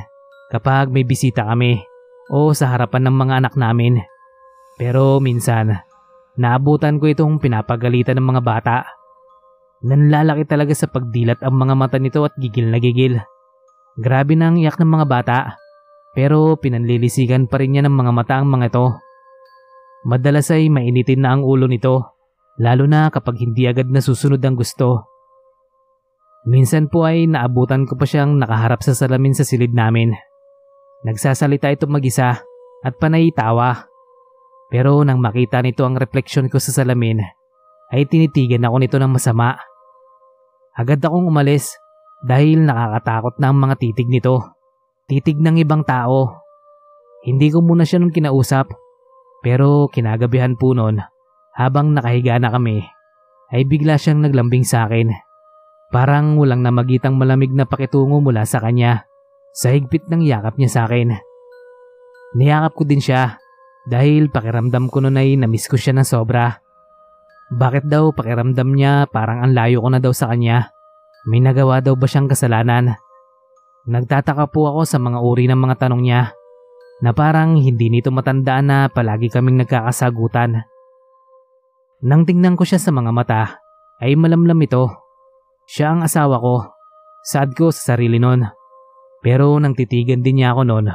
kapag 0.53 0.93
may 0.93 1.01
bisita 1.01 1.45
kami 1.45 1.81
o 2.29 2.53
sa 2.53 2.69
harapan 2.69 3.09
ng 3.09 3.15
mga 3.17 3.33
anak 3.41 3.53
namin. 3.57 4.01
Pero 4.77 5.17
minsan, 5.17 5.81
naabutan 6.37 7.01
ko 7.01 7.09
itong 7.09 7.41
pinapagalitan 7.41 8.21
ng 8.21 8.27
mga 8.37 8.41
bata. 8.45 8.77
Nanlalaki 9.85 10.45
talaga 10.45 10.73
sa 10.77 10.89
pagdilat 10.89 11.41
ang 11.41 11.57
mga 11.57 11.73
mata 11.73 11.97
nito 11.97 12.21
at 12.21 12.37
gigil 12.37 12.69
na 12.69 12.77
gigil. 12.77 13.17
Grabe 13.97 14.37
na 14.37 14.53
ang 14.53 14.61
iyak 14.61 14.77
ng 14.77 14.91
mga 14.91 15.05
bata, 15.09 15.37
pero 16.13 16.57
pinanlilisigan 16.57 17.49
pa 17.49 17.61
rin 17.61 17.77
niya 17.77 17.83
ng 17.85 17.95
mga 17.95 18.11
mata 18.13 18.35
ang 18.37 18.49
mga 18.49 18.69
ito. 18.69 18.85
Madalas 20.05 20.53
ay 20.53 20.69
mainitin 20.69 21.25
na 21.25 21.33
ang 21.33 21.41
ulo 21.41 21.65
nito 21.65 22.14
lalo 22.55 22.87
na 22.87 23.11
kapag 23.11 23.39
hindi 23.43 23.67
agad 23.67 23.91
nasusunod 23.91 24.39
ang 24.39 24.55
gusto. 24.55 25.07
Minsan 26.45 26.87
po 26.93 27.03
ay 27.03 27.25
naabutan 27.25 27.89
ko 27.89 27.97
pa 27.97 28.05
siyang 28.05 28.37
nakaharap 28.37 28.85
sa 28.85 28.93
salamin 28.93 29.33
sa 29.33 29.41
silid 29.41 29.73
namin. 29.73 30.13
Nagsasalita 31.03 31.73
ito 31.73 31.89
mag-isa 31.89 32.37
at 32.85 32.93
panay 33.01 33.33
tawa. 33.33 33.89
Pero 34.69 35.01
nang 35.01 35.21
makita 35.21 35.61
nito 35.61 35.85
ang 35.85 35.97
refleksyon 35.97 36.49
ko 36.49 36.61
sa 36.61 36.73
salamin, 36.73 37.21
ay 37.93 38.05
tinitigan 38.09 38.65
ako 38.65 38.75
nito 38.81 38.97
ng 38.97 39.11
masama. 39.13 39.57
Agad 40.77 41.01
akong 41.01 41.29
umalis 41.29 41.77
dahil 42.25 42.65
nakakatakot 42.65 43.37
na 43.41 43.53
ang 43.53 43.57
mga 43.61 43.75
titig 43.77 44.09
nito. 44.09 44.41
Titig 45.05 45.37
ng 45.37 45.61
ibang 45.61 45.85
tao. 45.85 46.41
Hindi 47.25 47.53
ko 47.53 47.61
muna 47.61 47.85
siya 47.85 48.01
nung 48.01 48.13
kinausap, 48.13 48.69
pero 49.41 49.89
kinagabihan 49.89 50.57
po 50.57 50.73
noon 50.73 51.14
habang 51.55 51.95
nakahiga 51.95 52.35
na 52.37 52.51
kami, 52.51 52.83
ay 53.55 53.63
bigla 53.63 53.95
siyang 53.95 54.21
naglambing 54.21 54.67
sa 54.67 54.85
akin. 54.85 55.15
Parang 55.89 56.35
walang 56.35 56.59
namagitang 56.59 57.15
malamig 57.15 57.55
na 57.55 57.63
pakitungo 57.63 58.19
mula 58.19 58.43
sa 58.43 58.59
kanya 58.59 59.07
sa 59.55 59.71
higpit 59.71 60.11
ng 60.11 60.27
yakap 60.27 60.59
niya 60.59 60.67
sa 60.67 60.81
akin. 60.83 61.15
Niyakap 62.35 62.75
ko 62.75 62.83
din 62.83 62.99
siya 62.99 63.39
dahil 63.87 64.27
pakiramdam 64.27 64.91
ko 64.91 64.99
noon 64.99 65.15
ay 65.15 65.39
namiss 65.39 65.71
ko 65.71 65.79
siya 65.79 65.95
ng 65.95 66.03
sobra. 66.03 66.59
Bakit 67.55 67.87
daw 67.87 68.11
pakiramdam 68.11 68.75
niya 68.75 69.07
parang 69.07 69.39
ang 69.45 69.55
layo 69.55 69.79
ko 69.79 69.87
na 69.93 70.03
daw 70.03 70.11
sa 70.11 70.27
kanya? 70.27 70.75
May 71.23 71.39
nagawa 71.39 71.79
daw 71.79 71.95
ba 71.95 72.09
siyang 72.09 72.27
kasalanan? 72.27 72.99
Nagtataka 73.87 74.51
po 74.51 74.67
ako 74.67 74.83
sa 74.83 74.97
mga 74.99 75.23
uri 75.23 75.45
ng 75.47 75.61
mga 75.61 75.87
tanong 75.87 76.01
niya 76.03 76.33
na 76.99 77.13
parang 77.13 77.55
hindi 77.55 77.87
nito 77.93 78.09
matandaan 78.09 78.65
na 78.67 78.77
palagi 78.89 79.29
kaming 79.29 79.61
nagkakasagutan. 79.63 80.65
Nang 82.03 82.27
tingnan 82.27 82.59
ko 82.59 82.67
siya 82.67 82.81
sa 82.81 82.91
mga 82.91 83.11
mata, 83.15 83.63
ay 84.03 84.19
malamlam 84.19 84.59
ito. 84.59 84.91
Siya 85.63 85.95
ang 85.95 86.03
asawa 86.03 86.43
ko. 86.43 86.67
Sad 87.23 87.55
ko 87.55 87.71
sa 87.71 87.95
sarili 87.95 88.19
nun. 88.19 88.43
Pero 89.23 89.55
nang 89.57 89.73
titigan 89.73 90.19
din 90.19 90.43
niya 90.43 90.53
ako 90.53 90.61
noon, 90.67 90.91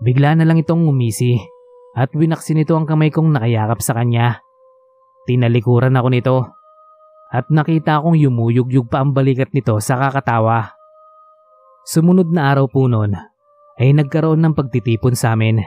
bigla 0.00 0.34
na 0.34 0.48
lang 0.48 0.58
itong 0.58 0.88
umisi 0.88 1.38
at 1.94 2.10
winaksin 2.16 2.64
ito 2.64 2.74
ang 2.74 2.88
kamay 2.88 3.12
kong 3.12 3.30
nakayakap 3.30 3.78
sa 3.84 3.94
kanya. 3.94 4.42
Tinalikuran 5.28 5.94
ako 5.94 6.08
nito 6.10 6.36
at 7.30 7.46
nakita 7.52 8.02
kong 8.02 8.18
yumuyugyug 8.18 8.90
pa 8.90 9.04
ang 9.04 9.14
balikat 9.14 9.54
nito 9.54 9.78
sa 9.78 9.94
kakatawa. 9.94 10.74
Sumunod 11.86 12.34
na 12.34 12.50
araw 12.50 12.66
po 12.66 12.90
noon 12.90 13.14
ay 13.78 13.94
nagkaroon 13.94 14.42
ng 14.42 14.58
pagtitipon 14.58 15.14
sa 15.14 15.38
amin. 15.38 15.62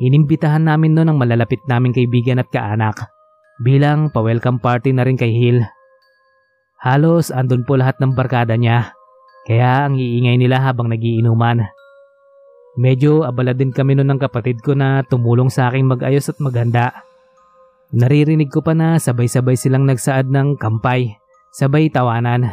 Inimbitahan 0.00 0.64
namin 0.64 0.96
noon 0.96 1.12
ang 1.12 1.18
malalapit 1.20 1.60
naming 1.68 1.92
kaibigan 1.92 2.40
at 2.40 2.48
kaanak 2.48 3.13
bilang 3.62 4.10
pa-welcome 4.10 4.58
party 4.58 4.90
na 4.96 5.06
rin 5.06 5.18
kay 5.18 5.30
Hill. 5.30 5.62
Halos 6.82 7.30
andun 7.30 7.62
po 7.62 7.78
lahat 7.78 7.96
ng 8.02 8.12
barkada 8.12 8.58
niya, 8.58 8.92
kaya 9.46 9.88
ang 9.88 9.96
iingay 9.96 10.36
nila 10.36 10.60
habang 10.60 10.90
nagiinuman. 10.90 11.64
Medyo 12.74 13.22
abala 13.22 13.54
din 13.54 13.70
kami 13.70 13.94
noon 13.94 14.10
ng 14.14 14.20
kapatid 14.20 14.58
ko 14.58 14.74
na 14.74 15.06
tumulong 15.06 15.46
sa 15.46 15.70
aking 15.70 15.86
mag-ayos 15.86 16.26
at 16.26 16.42
maghanda. 16.42 16.90
Naririnig 17.94 18.50
ko 18.50 18.58
pa 18.58 18.74
na 18.74 18.98
sabay-sabay 18.98 19.54
silang 19.54 19.86
nagsaad 19.86 20.26
ng 20.26 20.58
kampay 20.58 21.14
sabay 21.54 21.86
tawanan. 21.86 22.50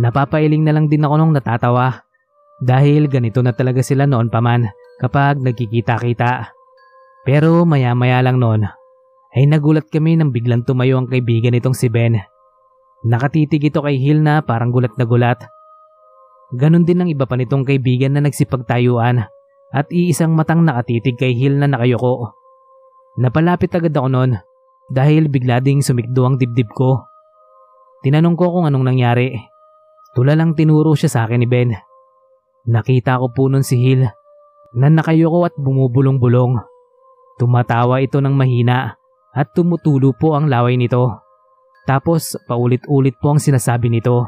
Napapailing 0.00 0.64
na 0.64 0.72
lang 0.72 0.88
din 0.88 1.04
ako 1.04 1.20
nung 1.20 1.36
natatawa 1.36 2.08
dahil 2.64 3.12
ganito 3.12 3.44
na 3.44 3.52
talaga 3.52 3.84
sila 3.84 4.08
noon 4.08 4.32
pa 4.32 4.40
man 4.40 4.64
kapag 4.96 5.36
nagkikita-kita. 5.44 6.56
Pero 7.28 7.68
maya-maya 7.68 8.24
lang 8.24 8.40
noon 8.40 8.79
ay 9.30 9.46
nagulat 9.46 9.86
kami 9.86 10.18
nang 10.18 10.34
biglang 10.34 10.66
tumayo 10.66 10.98
ang 10.98 11.06
kaibigan 11.06 11.54
nitong 11.54 11.74
si 11.74 11.86
Ben. 11.86 12.18
Nakatitig 13.06 13.72
ito 13.72 13.80
kay 13.80 13.96
Hill 13.96 14.20
na 14.20 14.42
parang 14.42 14.74
gulat 14.74 14.92
na 14.98 15.06
gulat. 15.06 15.40
Ganon 16.50 16.82
din 16.82 17.00
ang 17.00 17.08
iba 17.08 17.24
pa 17.24 17.38
nitong 17.38 17.62
kaibigan 17.62 18.12
na 18.12 18.26
nagsipagtayuan 18.26 19.22
at 19.70 19.86
iisang 19.94 20.34
matang 20.34 20.66
nakatitig 20.66 21.14
kay 21.14 21.32
Hill 21.32 21.56
na 21.62 21.70
nakayoko. 21.70 22.34
Napalapit 23.22 23.70
agad 23.70 23.94
ako 23.94 24.08
noon 24.10 24.32
dahil 24.90 25.30
bigla 25.30 25.62
ding 25.62 25.80
sumikdo 25.80 26.26
ang 26.26 26.36
dibdib 26.36 26.68
ko. 26.74 27.06
Tinanong 28.02 28.34
ko 28.34 28.50
kung 28.50 28.66
anong 28.66 28.82
nangyari. 28.82 29.38
Tula 30.10 30.34
lang 30.34 30.58
tinuro 30.58 30.98
siya 30.98 31.06
sa 31.06 31.20
akin 31.24 31.38
ni 31.38 31.46
Ben. 31.46 31.70
Nakita 32.66 33.22
ko 33.22 33.30
po 33.30 33.46
nun 33.46 33.62
si 33.62 33.78
Hill 33.78 34.10
na 34.74 34.90
nakayoko 34.90 35.46
at 35.46 35.54
bumubulong-bulong. 35.54 36.58
Tumatawa 37.38 38.02
ito 38.02 38.18
ng 38.18 38.34
mahina 38.34 38.99
at 39.30 39.54
tumutulo 39.54 40.10
po 40.14 40.34
ang 40.34 40.50
laway 40.50 40.74
nito. 40.74 41.22
Tapos 41.86 42.34
paulit-ulit 42.46 43.16
po 43.18 43.34
ang 43.34 43.40
sinasabi 43.42 43.90
nito. 43.90 44.26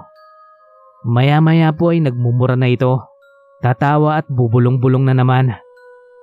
Maya-maya 1.03 1.75
po 1.75 1.91
ay 1.91 2.03
nagmumura 2.03 2.55
na 2.55 2.71
ito. 2.71 3.03
Tatawa 3.62 4.19
at 4.19 4.27
bubulong-bulong 4.31 5.07
na 5.07 5.15
naman. 5.15 5.55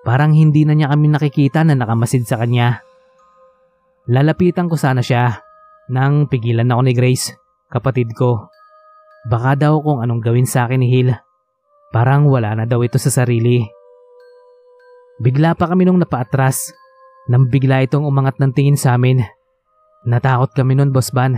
Parang 0.04 0.32
hindi 0.32 0.64
na 0.64 0.76
niya 0.76 0.92
kami 0.92 1.12
nakikita 1.12 1.64
na 1.64 1.76
nakamasid 1.76 2.24
sa 2.24 2.40
kanya. 2.40 2.84
Lalapitan 4.08 4.72
ko 4.72 4.80
sana 4.80 5.04
siya 5.04 5.44
nang 5.92 6.32
pigilan 6.32 6.70
ako 6.70 6.82
ni 6.86 6.94
Grace, 6.96 7.36
kapatid 7.68 8.16
ko. 8.16 8.48
Baka 9.28 9.60
daw 9.60 9.84
kung 9.84 10.00
anong 10.00 10.24
gawin 10.24 10.48
sa 10.48 10.66
akin 10.66 10.80
ni 10.80 10.88
Hill. 10.88 11.12
Parang 11.92 12.30
wala 12.32 12.56
na 12.56 12.64
daw 12.64 12.80
ito 12.86 12.96
sa 12.96 13.12
sarili. 13.12 13.66
Bigla 15.20 15.52
pa 15.58 15.68
kami 15.68 15.84
nung 15.84 16.00
napaatras 16.00 16.72
nang 17.30 17.46
bigla 17.46 17.86
itong 17.86 18.10
umangat 18.10 18.42
ng 18.42 18.52
tingin 18.58 18.74
sa 18.74 18.98
amin. 18.98 19.22
Natakot 20.10 20.58
kami 20.58 20.74
nun, 20.74 20.90
Boss 20.90 21.14
Van, 21.14 21.38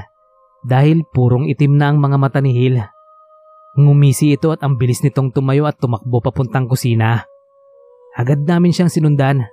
dahil 0.63 1.03
purong 1.11 1.51
itim 1.51 1.75
na 1.75 1.91
ang 1.91 1.99
mga 1.99 2.15
mata 2.15 2.39
ni 2.39 2.55
Hill. 2.55 2.79
Ngumisi 3.75 4.31
ito 4.31 4.55
at 4.55 4.63
ang 4.63 4.79
bilis 4.79 5.03
nitong 5.03 5.35
tumayo 5.35 5.67
at 5.67 5.75
tumakbo 5.75 6.23
papuntang 6.23 6.71
kusina. 6.71 7.27
Agad 8.15 8.47
namin 8.47 8.71
siyang 8.71 8.91
sinundan, 8.91 9.43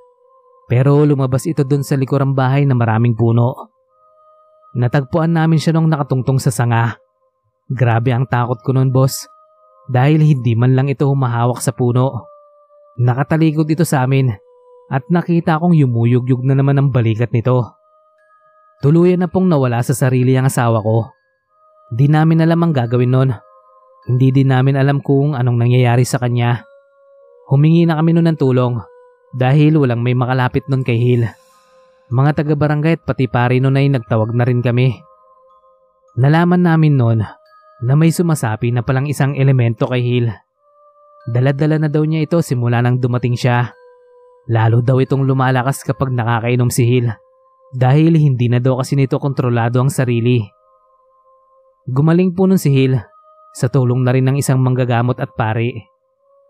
pero 0.71 1.03
lumabas 1.03 1.43
ito 1.51 1.67
dun 1.67 1.83
sa 1.83 1.99
likurang 1.99 2.39
bahay 2.39 2.63
na 2.63 2.79
maraming 2.79 3.19
puno. 3.19 3.75
Natagpuan 4.79 5.35
namin 5.35 5.59
siya 5.59 5.75
nung 5.75 5.91
nakatungtong 5.91 6.39
sa 6.39 6.55
sanga. 6.55 7.03
Grabe 7.67 8.15
ang 8.15 8.31
takot 8.31 8.63
ko 8.63 8.71
nun, 8.79 8.95
boss, 8.95 9.27
dahil 9.91 10.23
hindi 10.23 10.55
man 10.55 10.79
lang 10.79 10.87
ito 10.87 11.11
humahawak 11.11 11.59
sa 11.59 11.75
puno. 11.75 12.31
Nakatalikod 12.99 13.67
ito 13.67 13.83
sa 13.83 14.07
amin 14.07 14.48
at 14.89 15.05
nakita 15.13 15.61
kong 15.61 15.77
yumuyugyug 15.77 16.45
na 16.45 16.57
naman 16.57 16.81
ang 16.81 16.89
balikat 16.89 17.29
nito. 17.33 17.77
Tuluyan 18.81 19.21
na 19.21 19.29
pong 19.29 19.51
nawala 19.51 19.85
sa 19.85 19.93
sarili 19.93 20.33
ang 20.39 20.49
asawa 20.49 20.81
ko. 20.81 21.13
Di 21.93 22.09
namin 22.09 22.45
alam 22.45 22.61
ang 22.63 22.73
gagawin 22.73 23.13
nun. 23.13 23.31
Hindi 24.09 24.29
din 24.33 24.49
namin 24.49 24.81
alam 24.81 25.05
kung 25.05 25.37
anong 25.37 25.59
nangyayari 25.61 26.05
sa 26.07 26.17
kanya. 26.17 26.65
Humingi 27.49 27.85
na 27.85 28.01
kami 28.01 28.17
nun 28.17 28.29
ng 28.29 28.39
tulong 28.41 28.81
dahil 29.37 29.77
walang 29.77 30.01
may 30.01 30.17
makalapit 30.17 30.65
nun 30.69 30.85
kay 30.85 30.97
Hill. 30.97 31.29
Mga 32.09 32.41
taga-barangay 32.41 32.97
at 32.97 33.03
pati 33.05 33.29
pari 33.29 33.61
nun 33.61 33.77
ay 33.77 33.93
nagtawag 33.93 34.33
na 34.33 34.49
rin 34.49 34.65
kami. 34.65 34.97
Nalaman 36.17 36.65
namin 36.65 36.97
nun 36.97 37.21
na 37.85 37.93
may 37.95 38.09
sumasapi 38.09 38.73
na 38.73 38.81
palang 38.81 39.05
isang 39.05 39.37
elemento 39.37 39.85
kay 39.89 40.01
Hill. 40.01 40.33
Daladala 41.29 41.77
na 41.77 41.89
daw 41.93 42.03
niya 42.09 42.25
ito 42.25 42.41
simula 42.41 42.81
nang 42.81 42.97
dumating 42.97 43.37
siya. 43.37 43.78
Lalo 44.49 44.81
daw 44.81 44.97
itong 44.97 45.29
lumalakas 45.29 45.85
kapag 45.85 46.09
nakakainom 46.09 46.73
si 46.73 46.89
Hill 46.89 47.13
dahil 47.77 48.17
hindi 48.17 48.49
na 48.49 48.65
daw 48.65 48.81
kasi 48.81 48.97
nito 48.97 49.21
kontrolado 49.21 49.77
ang 49.85 49.93
sarili. 49.93 50.41
Gumaling 51.85 52.33
po 52.33 52.49
nun 52.49 52.57
si 52.57 52.73
Hill 52.73 52.97
sa 53.53 53.69
tulong 53.69 54.05
na 54.05 54.13
rin 54.17 54.25
ng 54.25 54.41
isang 54.41 54.61
manggagamot 54.61 55.21
at 55.21 55.33
pari. 55.37 55.77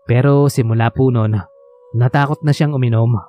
Pero 0.07 0.47
simula 0.47 0.91
po 0.95 1.11
nun, 1.11 1.35
natakot 1.95 2.39
na 2.43 2.55
siyang 2.55 2.71
uminom. 2.75 3.19